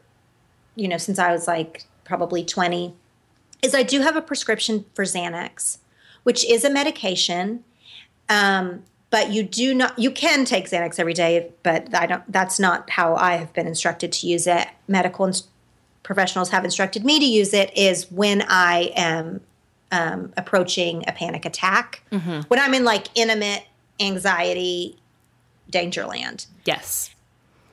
[0.74, 2.94] you know, since I was like probably 20,
[3.62, 5.78] is I do have a prescription for Xanax,
[6.24, 7.62] which is a medication.
[8.28, 12.58] Um, but you do not, you can take Xanax every day, but I don't, that's
[12.58, 14.66] not how I have been instructed to use it.
[14.88, 15.30] Medical
[16.02, 19.40] professionals have instructed me to use it is when I am
[19.90, 22.02] um, approaching a panic attack,
[22.48, 23.64] when I'm in like intimate
[24.00, 24.98] anxiety
[25.70, 26.46] danger land.
[26.64, 27.10] Yes.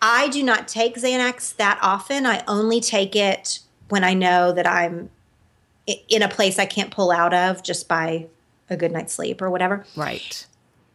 [0.02, 2.26] I do not take Xanax that often.
[2.26, 3.60] I only take it
[3.90, 5.10] when I know that I'm
[6.08, 8.28] in a place I can't pull out of just by
[8.70, 9.86] a good night's sleep or whatever.
[9.96, 10.46] Right.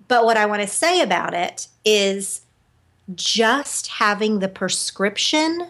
[0.09, 2.43] But what I want to say about it is
[3.15, 5.69] just having the prescription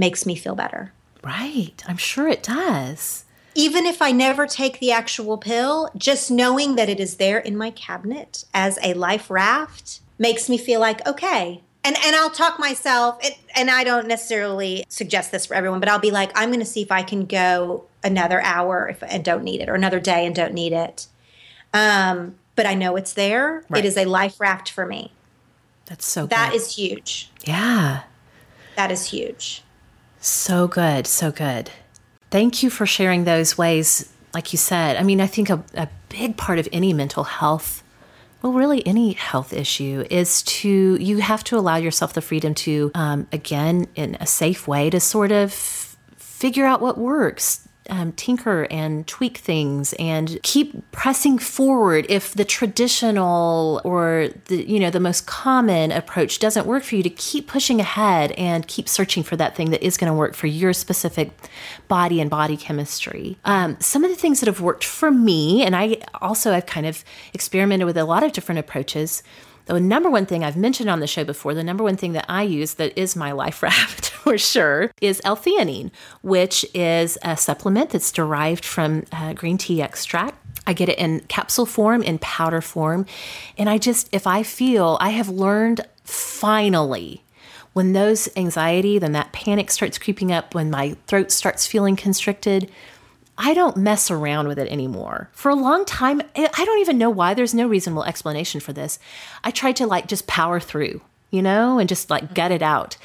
[0.00, 0.92] makes me feel better.
[1.22, 1.80] Right.
[1.86, 3.24] I'm sure it does.
[3.54, 7.56] Even if I never take the actual pill, just knowing that it is there in
[7.56, 11.60] my cabinet as a life raft makes me feel like, okay.
[11.84, 15.88] And, and I'll talk myself, and, and I don't necessarily suggest this for everyone, but
[15.88, 19.24] I'll be like, I'm going to see if I can go another hour if, and
[19.24, 21.06] don't need it, or another day and don't need it.
[21.72, 23.64] Um, but I know it's there.
[23.68, 23.84] Right.
[23.84, 25.12] It is a life raft for me.
[25.86, 26.56] That's so That good.
[26.60, 27.30] is huge.
[27.44, 28.02] yeah.
[28.76, 29.62] That is huge.
[30.20, 31.06] So good.
[31.06, 31.70] So good.
[32.30, 34.12] Thank you for sharing those ways.
[34.34, 37.82] Like you said, I mean, I think a, a big part of any mental health,
[38.42, 42.92] well, really any health issue, is to, you have to allow yourself the freedom to,
[42.94, 47.66] um, again, in a safe way, to sort of figure out what works.
[47.88, 54.78] Um, tinker and tweak things and keep pressing forward if the traditional or the you
[54.78, 58.88] know the most common approach doesn't work for you to keep pushing ahead and keep
[58.88, 61.32] searching for that thing that is going to work for your specific
[61.88, 63.38] body and body chemistry.
[63.44, 66.86] Um, some of the things that have worked for me and i also i've kind
[66.86, 69.22] of experimented with a lot of different approaches
[69.74, 72.26] the number one thing I've mentioned on the show before, the number one thing that
[72.28, 75.90] I use that is my life raft for sure, is L-theanine,
[76.22, 80.36] which is a supplement that's derived from uh, green tea extract.
[80.66, 83.06] I get it in capsule form, in powder form.
[83.56, 87.24] And I just, if I feel, I have learned finally
[87.72, 92.70] when those anxiety, then that panic starts creeping up, when my throat starts feeling constricted,
[93.42, 95.30] I don't mess around with it anymore.
[95.32, 97.32] For a long time, I I don't even know why.
[97.32, 98.98] There's no reasonable explanation for this.
[99.42, 102.98] I tried to like just power through, you know, and just like gut it out.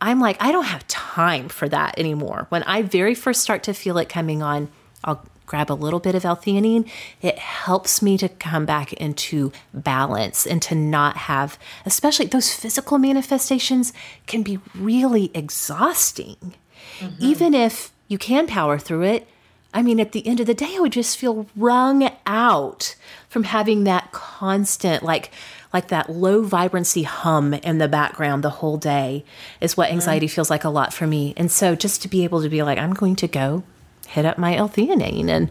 [0.00, 2.46] I'm like, I don't have time for that anymore.
[2.50, 4.68] When I very first start to feel it coming on,
[5.02, 6.88] I'll grab a little bit of L-theanine.
[7.20, 12.98] It helps me to come back into balance and to not have, especially those physical
[12.98, 13.92] manifestations
[14.26, 16.54] can be really exhausting.
[17.00, 17.16] Mm-hmm.
[17.20, 19.28] Even if you can power through it,
[19.74, 22.94] I mean, at the end of the day, I would just feel wrung out
[23.28, 25.30] from having that constant, like,
[25.72, 29.24] like that low vibrancy hum in the background the whole day
[29.60, 29.94] is what mm-hmm.
[29.94, 31.32] anxiety feels like a lot for me.
[31.36, 33.62] And so just to be able to be like, I'm going to go
[34.08, 35.50] hit up my L-theanine and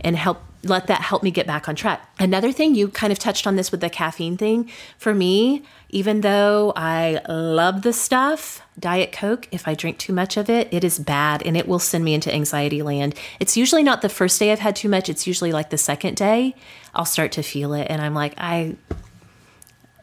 [0.00, 2.06] and help let that help me get back on track.
[2.18, 4.70] Another thing you kind of touched on this with the caffeine thing.
[4.98, 5.62] For me,
[5.92, 10.68] even though I love the stuff, Diet Coke, if I drink too much of it,
[10.72, 13.14] it is bad and it will send me into anxiety land.
[13.38, 16.16] It's usually not the first day I've had too much, it's usually like the second
[16.16, 16.54] day
[16.94, 18.76] I'll start to feel it and I'm like, I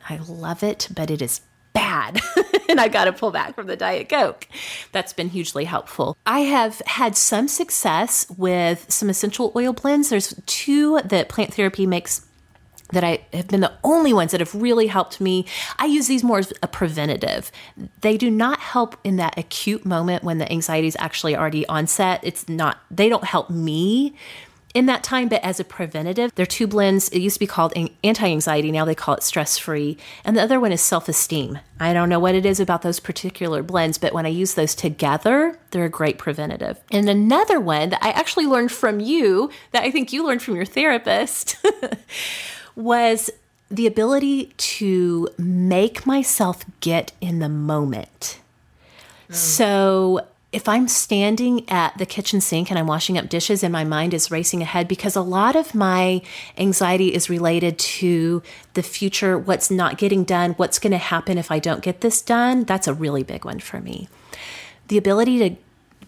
[0.10, 1.42] I love it, but it is
[1.74, 2.20] bad.
[2.70, 4.48] and I got to pull back from the Diet Coke.
[4.92, 6.18] That's been hugely helpful.
[6.26, 10.10] I have had some success with some essential oil blends.
[10.10, 12.27] There's two that plant therapy makes
[12.90, 15.46] that I have been the only ones that have really helped me.
[15.78, 17.52] I use these more as a preventative.
[18.02, 22.20] They do not help in that acute moment when the anxiety is actually already onset.
[22.24, 24.16] It's not, they don't help me
[24.78, 27.10] in that time, but as a preventative, they're two blends.
[27.10, 27.74] It used to be called
[28.04, 29.98] anti anxiety, now they call it stress free.
[30.24, 31.58] And the other one is self esteem.
[31.80, 34.76] I don't know what it is about those particular blends, but when I use those
[34.76, 36.80] together, they're a great preventative.
[36.92, 40.56] And another one that I actually learned from you, that I think you learned from
[40.56, 41.58] your therapist,
[42.78, 43.30] was
[43.70, 48.40] the ability to make myself get in the moment.
[49.30, 53.84] So if I'm standing at the kitchen sink and I'm washing up dishes and my
[53.84, 56.22] mind is racing ahead because a lot of my
[56.58, 58.42] anxiety is related to
[58.74, 62.22] the future, what's not getting done, what's going to happen if I don't get this
[62.22, 64.08] done, that's a really big one for me.
[64.88, 65.58] The ability to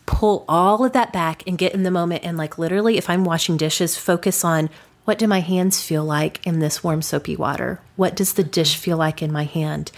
[0.06, 3.26] pull all of that back and get in the moment and like literally if I'm
[3.26, 4.70] washing dishes, focus on
[5.10, 7.82] what do my hands feel like in this warm soapy water?
[7.96, 9.92] What does the dish feel like in my hand?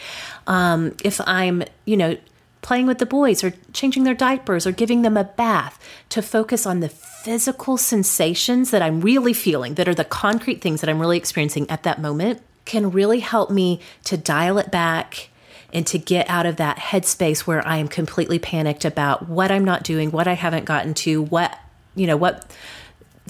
[0.48, 2.16] Um, if I'm, you know,
[2.62, 5.78] playing with the boys or changing their diapers or giving them a bath
[6.12, 10.80] to focus on the physical sensations that I'm really feeling, that are the concrete things
[10.80, 15.28] that I'm really experiencing at that moment, can really help me to dial it back
[15.74, 19.66] and to get out of that headspace where I am completely panicked about what I'm
[19.66, 21.60] not doing, what I haven't gotten to, what,
[21.96, 22.50] you know, what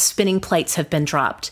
[0.01, 1.51] spinning plates have been dropped.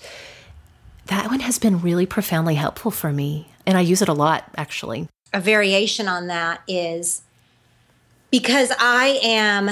[1.06, 3.52] That one has been really profoundly helpful for me.
[3.66, 5.08] And I use it a lot, actually.
[5.34, 7.22] A variation on that is
[8.32, 9.70] because I am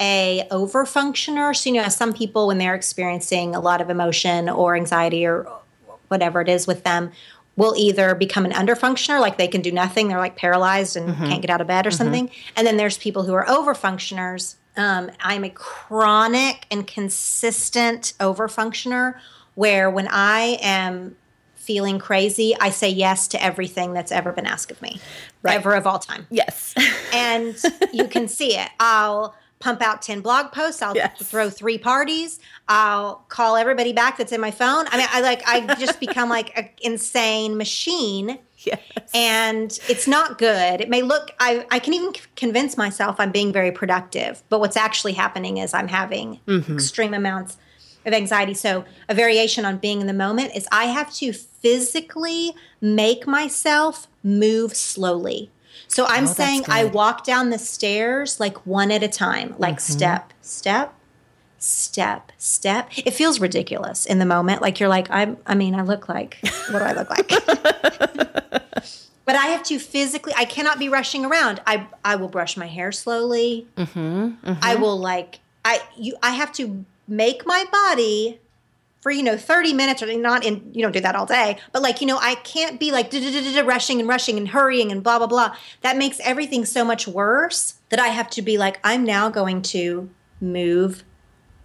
[0.00, 1.54] a over functioner.
[1.54, 5.46] So, you know, some people, when they're experiencing a lot of emotion or anxiety or
[6.08, 7.12] whatever it is with them,
[7.56, 11.10] will either become an under functioner, like they can do nothing, they're like paralyzed and
[11.10, 11.26] mm-hmm.
[11.26, 11.96] can't get out of bed or mm-hmm.
[11.96, 12.30] something.
[12.56, 14.56] And then there's people who are over functioners.
[14.76, 19.18] Um, I'm a chronic and consistent over functioner
[19.54, 21.16] where when I am
[21.54, 25.00] feeling crazy, I say yes to everything that's ever been asked of me,
[25.42, 25.56] right.
[25.56, 26.26] ever of all time.
[26.30, 26.74] Yes.
[27.12, 27.56] and
[27.92, 28.68] you can see it.
[28.80, 30.82] I'll pump out 10 blog posts.
[30.82, 31.16] I'll yes.
[31.22, 32.40] throw three parties.
[32.66, 34.86] I'll call everybody back that's in my phone.
[34.88, 38.38] I mean, I like, I just become like an insane machine.
[38.66, 38.80] Yes.
[39.14, 40.82] And it's not good.
[40.82, 44.76] It may look, I, I can even convince myself I'm being very productive, but what's
[44.76, 46.74] actually happening is I'm having mm-hmm.
[46.74, 47.56] extreme amounts
[48.04, 48.52] of anxiety.
[48.52, 54.08] So, a variation on being in the moment is I have to physically make myself
[54.22, 55.50] move slowly.
[55.88, 59.76] So I'm oh, saying I walk down the stairs like one at a time, like
[59.76, 59.92] mm-hmm.
[59.92, 60.94] step, step,
[61.60, 62.90] step, step.
[62.96, 64.60] It feels ridiculous in the moment.
[64.60, 66.38] Like you're like, I'm, I mean, I look like,
[66.70, 67.28] what do I look like?
[69.24, 71.60] but I have to physically, I cannot be rushing around.
[71.66, 73.68] I, I will brush my hair slowly.
[73.76, 74.52] Mm-hmm, mm-hmm.
[74.62, 78.40] I will like, I, you, I have to make my body
[79.02, 81.80] for you know 30 minutes or not in you don't do that all day but
[81.80, 83.10] like you know i can't be like
[83.64, 87.76] rushing and rushing and hurrying and blah blah blah that makes everything so much worse
[87.88, 91.02] that i have to be like i'm now going to move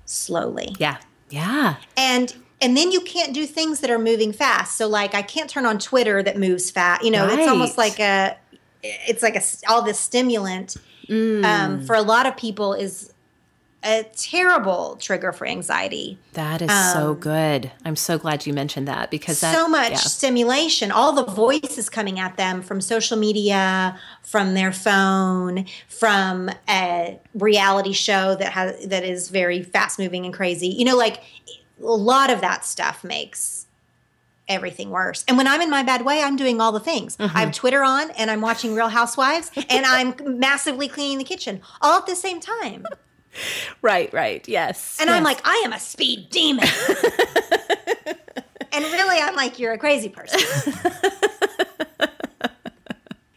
[0.05, 0.75] slowly.
[0.79, 0.97] Yeah.
[1.29, 1.75] Yeah.
[1.97, 4.77] And and then you can't do things that are moving fast.
[4.77, 7.03] So like i can't turn on twitter that moves fast.
[7.03, 7.39] You know right.
[7.39, 8.37] it's almost like a
[8.83, 10.75] it's like a all this stimulant
[11.07, 11.43] mm.
[11.43, 13.11] um, for a lot of people is
[13.85, 16.17] a terrible trigger for anxiety.
[16.33, 17.71] That is um, so good.
[17.85, 19.97] I'm so glad you mentioned that because that, so much yeah.
[19.97, 27.19] stimulation, all the voices coming at them from social media, from their phone, from a
[27.35, 30.67] reality show that has that is very fast moving and crazy.
[30.67, 31.21] You know, like
[31.79, 33.67] a lot of that stuff makes
[34.47, 35.23] everything worse.
[35.27, 37.17] And when I'm in my bad way, I'm doing all the things.
[37.17, 37.37] Mm-hmm.
[37.37, 41.61] I have Twitter on and I'm watching Real Housewives and I'm massively cleaning the kitchen
[41.81, 42.85] all at the same time
[43.81, 44.47] right, right.
[44.47, 44.97] Yes.
[44.99, 45.17] And yes.
[45.17, 46.67] I'm like, I am a speed demon.
[48.71, 50.39] and really, I'm like, you're a crazy person.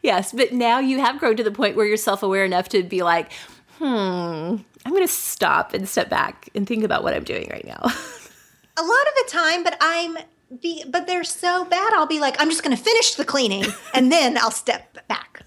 [0.03, 2.82] yes, but now you have grown to the point where you're self aware enough to
[2.82, 3.32] be like,
[3.78, 7.66] hmm, I'm going to stop and step back and think about what I'm doing right
[7.66, 7.80] now.
[7.82, 10.18] a lot of the time, but I'm
[10.61, 11.92] be, but they're so bad.
[11.94, 15.42] I'll be like, I'm just going to finish the cleaning and then I'll step back.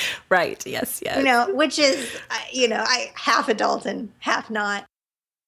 [0.28, 0.64] right.
[0.66, 1.02] Yes.
[1.04, 1.18] Yes.
[1.18, 2.10] You know, which is,
[2.52, 4.84] you know, I half adult and half not.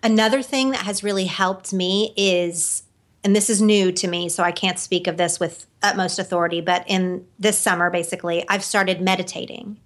[0.03, 2.83] Another thing that has really helped me is,
[3.23, 6.61] and this is new to me, so I can't speak of this with utmost authority,
[6.61, 9.79] but in this summer, basically, I've started meditating.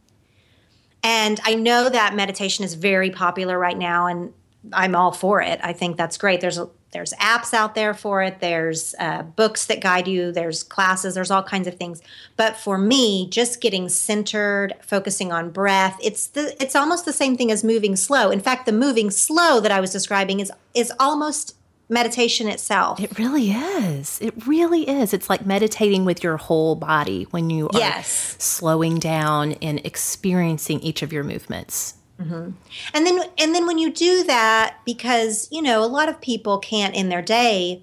[1.05, 4.33] And I know that meditation is very popular right now, and
[4.73, 5.61] I'm all for it.
[5.63, 6.41] I think that's great.
[6.41, 8.41] There's a there's apps out there for it.
[8.41, 10.33] There's uh, books that guide you.
[10.33, 11.15] There's classes.
[11.15, 12.01] There's all kinds of things.
[12.37, 17.37] But for me just getting centered focusing on breath it's the it's almost the same
[17.37, 18.31] thing as moving slow.
[18.31, 21.55] In fact the moving slow that i was describing is is almost
[21.89, 23.01] meditation itself.
[23.01, 24.19] It really is.
[24.21, 25.15] It really is.
[25.15, 28.37] It's like meditating with your whole body when you are yes.
[28.39, 32.51] slowing down and experiencing each of your movements Mm-hmm.
[32.95, 36.59] And then, and then when you do that, because you know a lot of people
[36.59, 37.83] can't in their day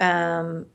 [0.00, 0.66] um,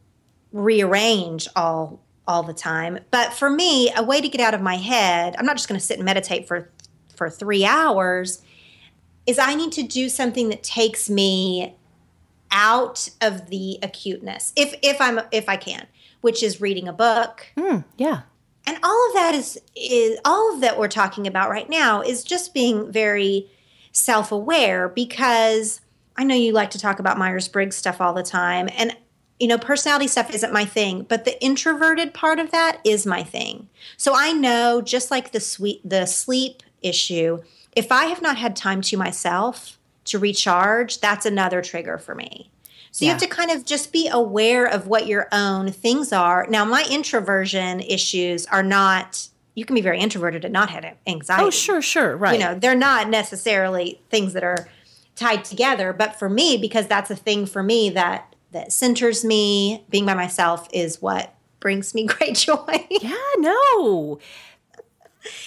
[0.51, 2.99] rearrange all all the time.
[3.11, 5.79] But for me, a way to get out of my head, I'm not just going
[5.79, 6.69] to sit and meditate for
[7.15, 8.41] for three hours.
[9.25, 11.75] Is I need to do something that takes me
[12.51, 15.87] out of the acuteness, if if I'm if I can,
[16.19, 17.47] which is reading a book.
[17.55, 18.21] Mm, yeah
[18.69, 22.23] and all of that is is all of that we're talking about right now is
[22.23, 23.49] just being very
[23.93, 25.81] self-aware because
[26.15, 28.95] I know you like to talk about Myers-Briggs stuff all the time and
[29.39, 33.23] you know personality stuff isn't my thing but the introverted part of that is my
[33.23, 33.69] thing.
[33.97, 37.41] So I know just like the sweet the sleep issue
[37.75, 42.51] if I have not had time to myself to recharge that's another trigger for me.
[42.91, 43.09] So yeah.
[43.09, 46.47] you have to kind of just be aware of what your own things are.
[46.49, 51.43] Now, my introversion issues are not you can be very introverted and not have anxiety.
[51.43, 52.33] Oh, sure, sure, right.
[52.33, 54.69] You know, they're not necessarily things that are
[55.15, 59.85] tied together, but for me, because that's a thing for me that that centers me,
[59.89, 62.87] being by myself is what brings me great joy.
[62.89, 64.19] Yeah, no.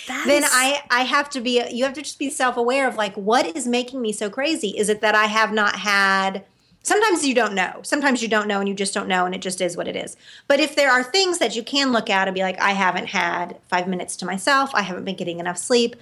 [0.07, 0.45] That then.
[0.45, 3.67] I I have to be you have to just be self-aware of like what is
[3.67, 4.77] making me so crazy?
[4.77, 6.45] Is it that I have not had
[6.83, 7.81] Sometimes you don't know.
[7.83, 9.97] Sometimes you don't know and you just don't know and it just is what it
[9.97, 10.17] is.
[10.49, 13.07] But if there are things that you can look at and be like, I haven't
[13.07, 15.97] had five minutes to myself, I haven't been getting enough sleep,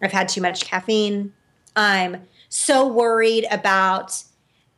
[0.00, 1.32] I've had too much caffeine,
[1.76, 4.22] I'm so worried about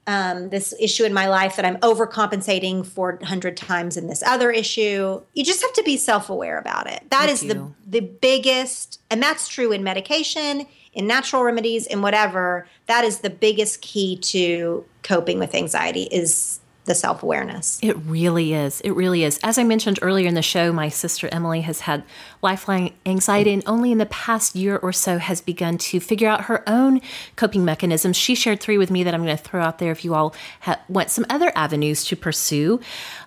[0.06, 4.50] um, this issue in my life that I'm overcompensating for 100 times in this other
[4.50, 5.20] issue.
[5.32, 7.10] You just have to be self aware about it.
[7.10, 12.66] That is the, the biggest, and that's true in medication, in natural remedies, in whatever.
[12.86, 17.78] That is the biggest key to coping with anxiety is the self awareness.
[17.82, 18.80] It really is.
[18.82, 19.38] It really is.
[19.42, 22.04] As I mentioned earlier in the show, my sister Emily has had
[22.42, 26.42] lifelong anxiety and only in the past year or so has begun to figure out
[26.42, 27.00] her own
[27.36, 28.16] coping mechanisms.
[28.16, 30.34] She shared three with me that I'm going to throw out there if you all
[30.60, 32.80] ha- want some other avenues to pursue.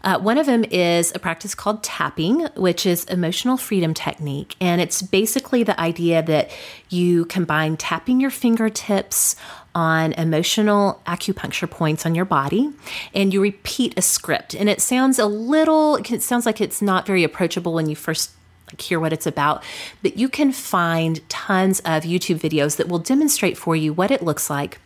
[0.03, 4.55] Uh, one of them is a practice called tapping, which is emotional freedom technique.
[4.61, 6.51] And it's basically the idea that
[6.89, 9.35] you combine tapping your fingertips
[9.77, 12.73] on emotional acupuncture points on your body
[13.13, 14.55] and you repeat a script.
[14.55, 18.31] And it sounds a little, it sounds like it's not very approachable when you first
[18.71, 19.63] like hear what it's about,
[20.01, 24.23] but you can find tons of YouTube videos that will demonstrate for you what it
[24.23, 24.79] looks like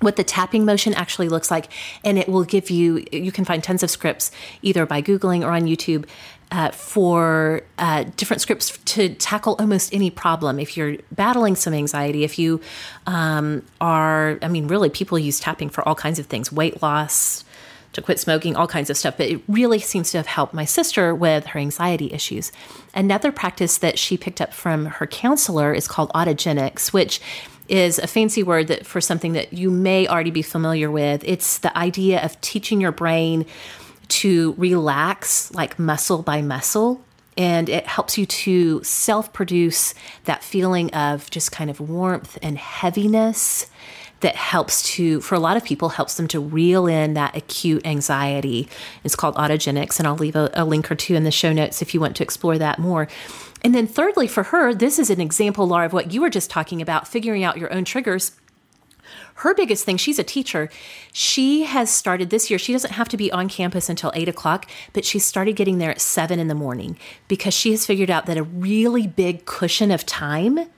[0.00, 1.68] what the tapping motion actually looks like
[2.04, 4.30] and it will give you you can find tons of scripts
[4.62, 6.06] either by googling or on youtube
[6.50, 10.58] uh, for uh, different scripts to tackle almost any problem.
[10.58, 12.60] If you're battling some anxiety, if you
[13.06, 17.44] um, are, I mean, really, people use tapping for all kinds of things weight loss,
[17.94, 19.16] to quit smoking, all kinds of stuff.
[19.16, 22.52] But it really seems to have helped my sister with her anxiety issues.
[22.94, 27.20] Another practice that she picked up from her counselor is called autogenics, which
[27.68, 31.22] is a fancy word that for something that you may already be familiar with.
[31.24, 33.46] It's the idea of teaching your brain
[34.08, 37.02] to relax like muscle by muscle
[37.38, 42.58] and it helps you to self produce that feeling of just kind of warmth and
[42.58, 43.70] heaviness
[44.20, 47.86] that helps to for a lot of people helps them to reel in that acute
[47.86, 48.68] anxiety
[49.04, 51.80] it's called autogenics and i'll leave a, a link or two in the show notes
[51.80, 53.06] if you want to explore that more
[53.62, 56.50] and then thirdly for her this is an example laura of what you were just
[56.50, 58.32] talking about figuring out your own triggers
[59.36, 60.68] her biggest thing, she's a teacher.
[61.12, 64.66] She has started this year, she doesn't have to be on campus until eight o'clock,
[64.92, 66.98] but she started getting there at seven in the morning
[67.28, 70.68] because she has figured out that a really big cushion of time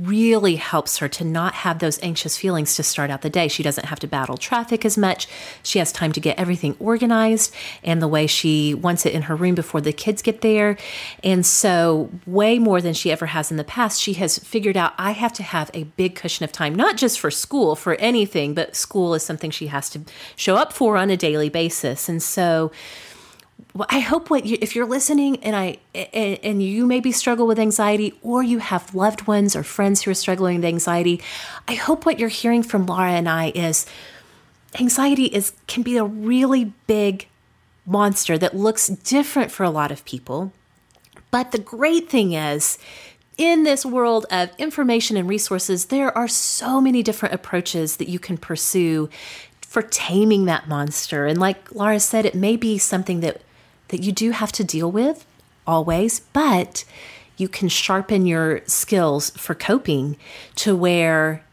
[0.00, 3.48] really helps her to not have those anxious feelings to start out the day.
[3.48, 5.26] She doesn't have to battle traffic as much.
[5.62, 9.34] She has time to get everything organized and the way she wants it in her
[9.34, 10.76] room before the kids get there.
[11.24, 14.92] And so, way more than she ever has in the past, she has figured out
[14.98, 18.54] I have to have a big cushion of time, not just for school, for anything,
[18.54, 20.02] but school is something she has to
[20.36, 22.08] show up for on a daily basis.
[22.08, 22.70] And so,
[23.88, 27.58] I hope what you, if you're listening and I and, and, you maybe struggle with
[27.58, 31.20] anxiety or you have loved ones or friends who are struggling with anxiety,
[31.66, 33.86] I hope what you're hearing from Laura and I is
[34.80, 37.28] anxiety is can be a really big
[37.86, 40.52] monster that looks different for a lot of people.
[41.30, 42.78] But the great thing is
[43.36, 48.18] in this world of information and resources, there are so many different approaches that you
[48.18, 49.08] can pursue
[49.60, 51.26] for taming that monster.
[51.26, 53.42] And like Laura said, it may be something that
[53.88, 55.26] that you do have to deal with
[55.66, 56.84] always, but
[57.36, 60.16] you can sharpen your skills for coping
[60.56, 61.44] to where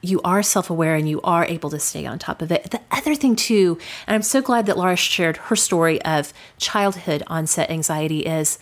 [0.00, 2.70] you are self aware and you are able to stay on top of it.
[2.70, 7.22] The other thing, too, and I'm so glad that Laura shared her story of childhood
[7.26, 8.58] onset anxiety, is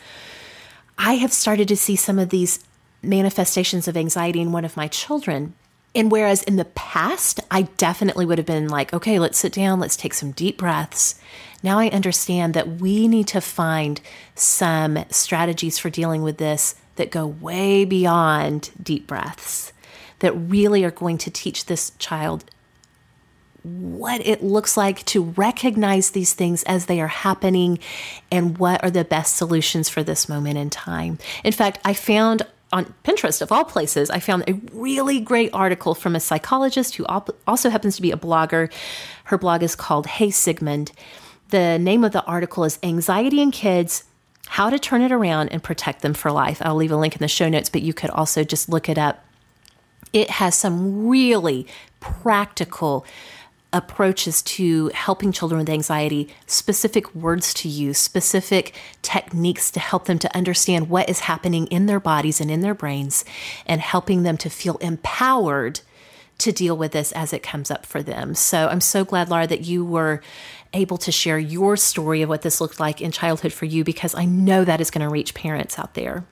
[0.99, 2.65] I have started to see some of these
[3.03, 5.55] manifestations of anxiety in one of my children.
[5.97, 9.81] And whereas in the past, I definitely would have been like, okay, let's sit down,
[9.81, 11.19] let's take some deep breaths
[11.63, 14.01] now I understand that we need to find
[14.37, 19.73] some strategies for dealing with this that go way beyond deep breaths,
[20.21, 22.45] that really are going to teach this child
[23.65, 27.81] what it looks like to recognize these things as they are happening
[28.31, 31.19] and what are the best solutions for this moment in time.
[31.43, 35.95] In fact, I found on Pinterest, of all places, I found a really great article
[35.95, 37.07] from a psychologist who
[37.47, 38.73] also happens to be a blogger.
[39.25, 40.93] Her blog is called Hey Sigmund.
[41.51, 44.05] The name of the article is Anxiety in Kids
[44.49, 46.59] How to Turn It Around and Protect Them for Life.
[46.61, 48.99] I'll leave a link in the show notes, but you could also just look it
[48.99, 49.25] up.
[50.13, 51.67] It has some really
[52.01, 53.07] practical
[53.73, 60.19] approaches to helping children with anxiety, specific words to use, specific techniques to help them
[60.19, 63.25] to understand what is happening in their bodies and in their brains,
[63.67, 65.81] and helping them to feel empowered
[66.39, 68.35] to deal with this as it comes up for them.
[68.35, 70.21] So I'm so glad, Laura, that you were
[70.73, 74.15] able to share your story of what this looked like in childhood for you because
[74.15, 76.25] I know that is going to reach parents out there.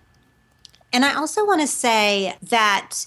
[0.93, 3.06] And I also want to say that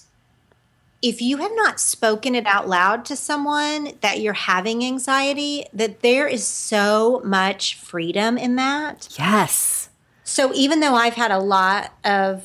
[1.00, 6.00] if you have not spoken it out loud to someone that you're having anxiety, that
[6.00, 9.08] there is so much freedom in that.
[9.18, 9.90] Yes.
[10.24, 12.44] So even though I've had a lot of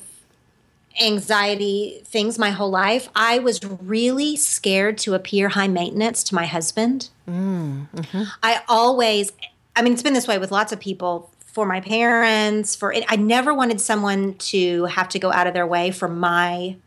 [1.01, 6.45] anxiety things my whole life, I was really scared to appear high maintenance to my
[6.45, 7.09] husband.
[7.27, 9.31] Mm, hmm I always,
[9.75, 11.29] I mean, it's been this way with lots of people.
[11.39, 15.53] For my parents, for it, I never wanted someone to have to go out of
[15.53, 16.77] their way for my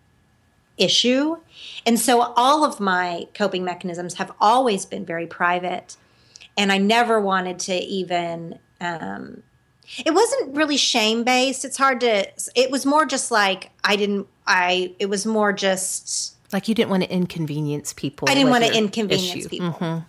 [0.77, 1.37] issue.
[1.85, 5.97] And so all of my coping mechanisms have always been very private.
[6.57, 9.43] And I never wanted to even, um,
[10.05, 11.65] it wasn't really shame based.
[11.65, 16.35] It's hard to, it was more just like, I didn't, I, it was more just.
[16.53, 18.29] Like you didn't want to inconvenience people.
[18.31, 19.49] I didn't want to inconvenience issue.
[19.49, 19.73] people.
[19.73, 20.05] Mm-hmm.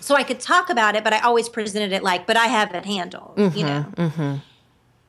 [0.00, 2.74] So I could talk about it, but I always presented it like, but I have
[2.74, 3.86] it handled, mm-hmm, you know?
[3.96, 4.36] Mm-hmm.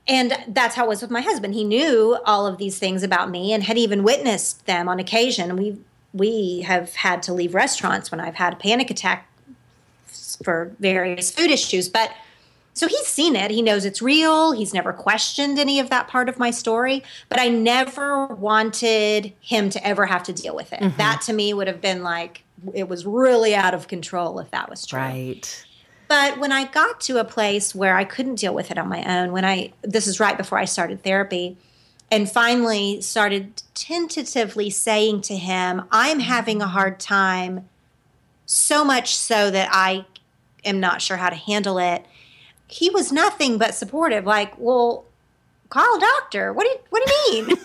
[0.07, 1.53] And that's how it was with my husband.
[1.53, 5.55] He knew all of these things about me and had even witnessed them on occasion.
[5.55, 5.77] We
[6.13, 9.29] we have had to leave restaurants when I've had a panic attack
[10.43, 12.11] for various food issues, but
[12.73, 13.49] so he's seen it.
[13.49, 14.51] He knows it's real.
[14.51, 19.71] He's never questioned any of that part of my story, but I never wanted him
[19.71, 20.79] to ever have to deal with it.
[20.79, 20.97] Mm-hmm.
[20.97, 22.43] That to me would have been like
[22.73, 24.99] it was really out of control if that was true.
[24.99, 25.65] Right.
[26.07, 29.03] But when I got to a place where I couldn't deal with it on my
[29.03, 31.57] own, when I, this is right before I started therapy,
[32.09, 37.67] and finally started tentatively saying to him, I'm having a hard time,
[38.45, 40.05] so much so that I
[40.63, 42.05] am not sure how to handle it.
[42.67, 45.05] He was nothing but supportive, like, well,
[45.69, 46.53] call a doctor.
[46.53, 47.57] What do you, what do you mean?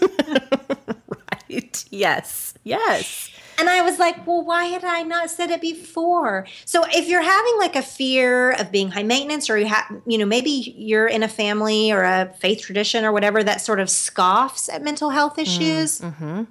[1.08, 1.84] right.
[1.90, 2.54] Yes.
[2.64, 3.31] Yes.
[3.58, 6.46] And I was like, well, why had I not said it before?
[6.64, 10.18] So if you're having like a fear of being high maintenance, or you have, you
[10.18, 13.88] know, maybe you're in a family or a faith tradition or whatever that sort of
[13.88, 16.00] scoffs at mental health issues.
[16.00, 16.44] Mm-hmm.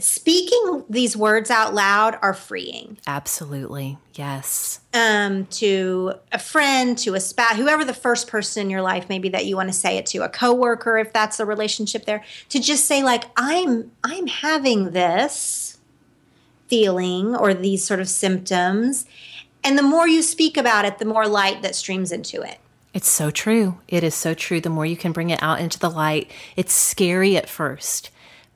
[0.00, 2.98] Speaking these words out loud are freeing.
[3.06, 3.98] Absolutely.
[4.14, 4.80] Yes.
[4.94, 9.28] Um, to a friend, to a spouse, whoever the first person in your life maybe
[9.30, 12.60] that you want to say it to, a coworker if that's the relationship there, to
[12.60, 15.78] just say like I'm I'm having this
[16.68, 19.04] feeling or these sort of symptoms.
[19.64, 22.58] And the more you speak about it, the more light that streams into it.
[22.94, 23.78] It's so true.
[23.88, 24.60] It is so true.
[24.60, 28.10] The more you can bring it out into the light, it's scary at first,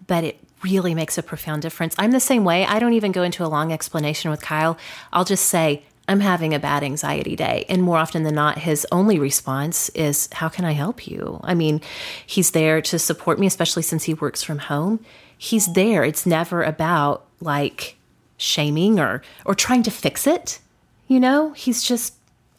[0.06, 1.94] but it really makes a profound difference.
[1.98, 2.64] I'm the same way.
[2.64, 4.78] I don't even go into a long explanation with Kyle.
[5.12, 7.64] I'll just say, I'm having a bad anxiety day.
[7.68, 11.40] And more often than not, his only response is, How can I help you?
[11.44, 11.80] I mean,
[12.26, 15.04] he's there to support me, especially since he works from home.
[15.38, 16.04] He's there.
[16.04, 17.96] It's never about like,
[18.42, 20.58] shaming or or trying to fix it.
[21.06, 22.14] You know, he's just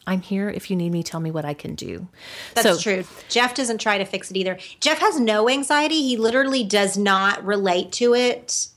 [0.06, 0.48] I'm here.
[0.48, 2.08] If you need me, tell me what I can do.
[2.54, 3.04] That's so, true.
[3.28, 4.58] Jeff doesn't try to fix it either.
[4.80, 6.02] Jeff has no anxiety.
[6.02, 8.68] He literally does not relate to it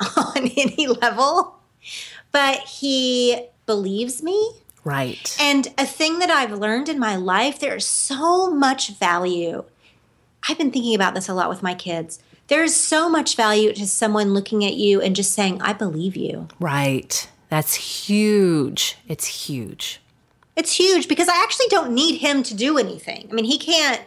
[0.16, 1.56] on any level,
[2.32, 4.52] but he believes me.
[4.82, 5.36] Right.
[5.40, 9.64] And a thing that I've learned in my life, there's so much value.
[10.48, 12.18] I've been thinking about this a lot with my kids
[12.50, 16.48] there's so much value to someone looking at you and just saying, I believe you.
[16.58, 17.28] Right.
[17.48, 18.98] That's huge.
[19.06, 19.99] It's huge.
[20.60, 23.26] It's huge because I actually don't need him to do anything.
[23.30, 24.02] I mean, he can't,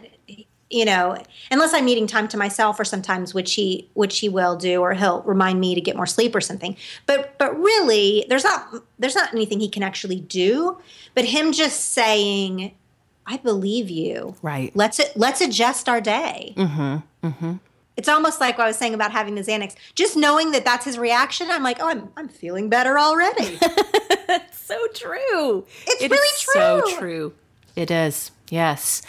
[0.70, 1.20] you know,
[1.50, 4.94] unless I'm needing time to myself or sometimes which he which he will do or
[4.94, 6.76] he'll remind me to get more sleep or something.
[7.06, 8.68] But but really, there's not
[9.00, 10.78] there's not anything he can actually do,
[11.16, 12.72] but him just saying,
[13.26, 14.36] I believe you.
[14.40, 14.70] Right.
[14.76, 16.54] Let's let's adjust our day.
[16.56, 17.02] Mhm.
[17.24, 17.58] Mhm
[17.96, 19.74] it's almost like what I was saying about having the Xanax.
[19.94, 23.58] Just knowing that that's his reaction, I'm like, oh, I'm, I'm feeling better already.
[24.26, 25.66] It's so true.
[25.86, 26.52] It's it really true.
[26.54, 27.34] So true.
[27.76, 28.30] It is.
[28.48, 29.02] Yes.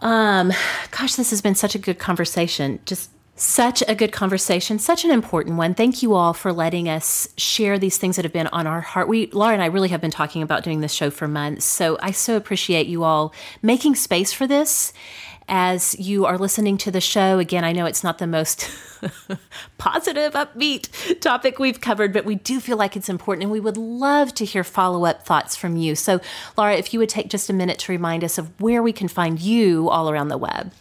[0.00, 0.52] Um,
[0.92, 2.78] gosh, this has been such a good conversation.
[2.84, 5.74] Just such a good conversation, such an important one.
[5.74, 9.08] Thank you all for letting us share these things that have been on our heart.
[9.08, 11.64] We, Laura and I, really have been talking about doing this show for months.
[11.64, 14.92] So I so appreciate you all making space for this
[15.48, 17.38] as you are listening to the show.
[17.38, 18.68] Again, I know it's not the most
[19.78, 23.76] positive, upbeat topic we've covered, but we do feel like it's important and we would
[23.76, 25.94] love to hear follow up thoughts from you.
[25.94, 26.20] So,
[26.56, 29.08] Laura, if you would take just a minute to remind us of where we can
[29.08, 30.72] find you all around the web.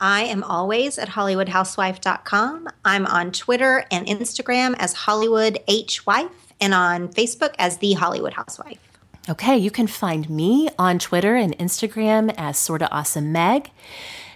[0.00, 2.68] I am always at HollywoodHousewife.com.
[2.84, 8.32] I'm on Twitter and Instagram as Hollywood H Wife and on Facebook as The Hollywood
[8.32, 8.89] Housewife.
[9.30, 13.70] Okay, you can find me on Twitter and Instagram as Sorta Awesome Meg.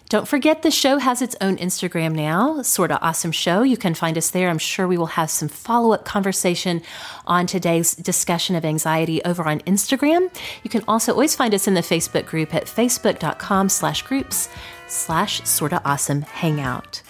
[0.09, 3.65] Don't forget the show has its own Instagram now, Sorta Awesome Show.
[3.65, 4.49] You can find us there.
[4.49, 6.81] I'm sure we will have some follow up conversation
[7.27, 10.33] on today's discussion of anxiety over on Instagram.
[10.62, 14.49] You can also always find us in the Facebook group at facebook.com slash groups
[14.87, 17.03] slash sorta awesome hangout.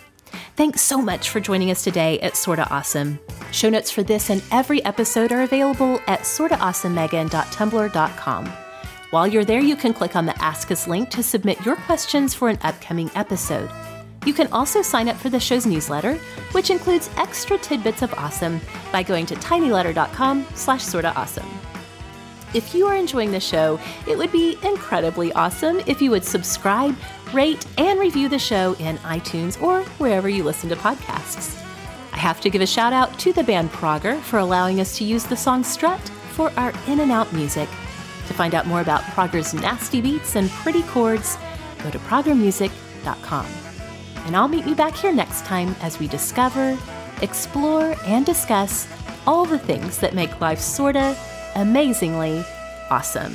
[0.57, 3.19] Thanks so much for joining us today at Sorta Awesome.
[3.51, 8.47] Show notes for this and every episode are available at sortaawesomemegan.tumblr.com.
[9.11, 12.35] While you're there, you can click on the Ask Us link to submit your questions
[12.35, 13.69] for an upcoming episode.
[14.25, 16.15] You can also sign up for the show's newsletter,
[16.53, 18.61] which includes extra tidbits of awesome
[18.93, 21.53] by going to tinyletter.com slash sortaawesome.
[22.55, 26.97] If you are enjoying the show, it would be incredibly awesome if you would subscribe,
[27.35, 31.61] rate, and review the show in iTunes or wherever you listen to podcasts.
[32.13, 35.05] I have to give a shout out to the band Progger for allowing us to
[35.05, 36.01] use the song Strut
[36.31, 37.69] for our in and out music.
[38.29, 41.37] To find out more about Progger's nasty beats and pretty chords,
[41.83, 43.47] go to proggermusic.com.
[44.27, 46.79] And I'll meet you back here next time as we discover,
[47.21, 48.89] explore, and discuss
[49.27, 51.17] all the things that make life sorta
[51.55, 52.45] amazingly
[52.91, 53.35] awesome.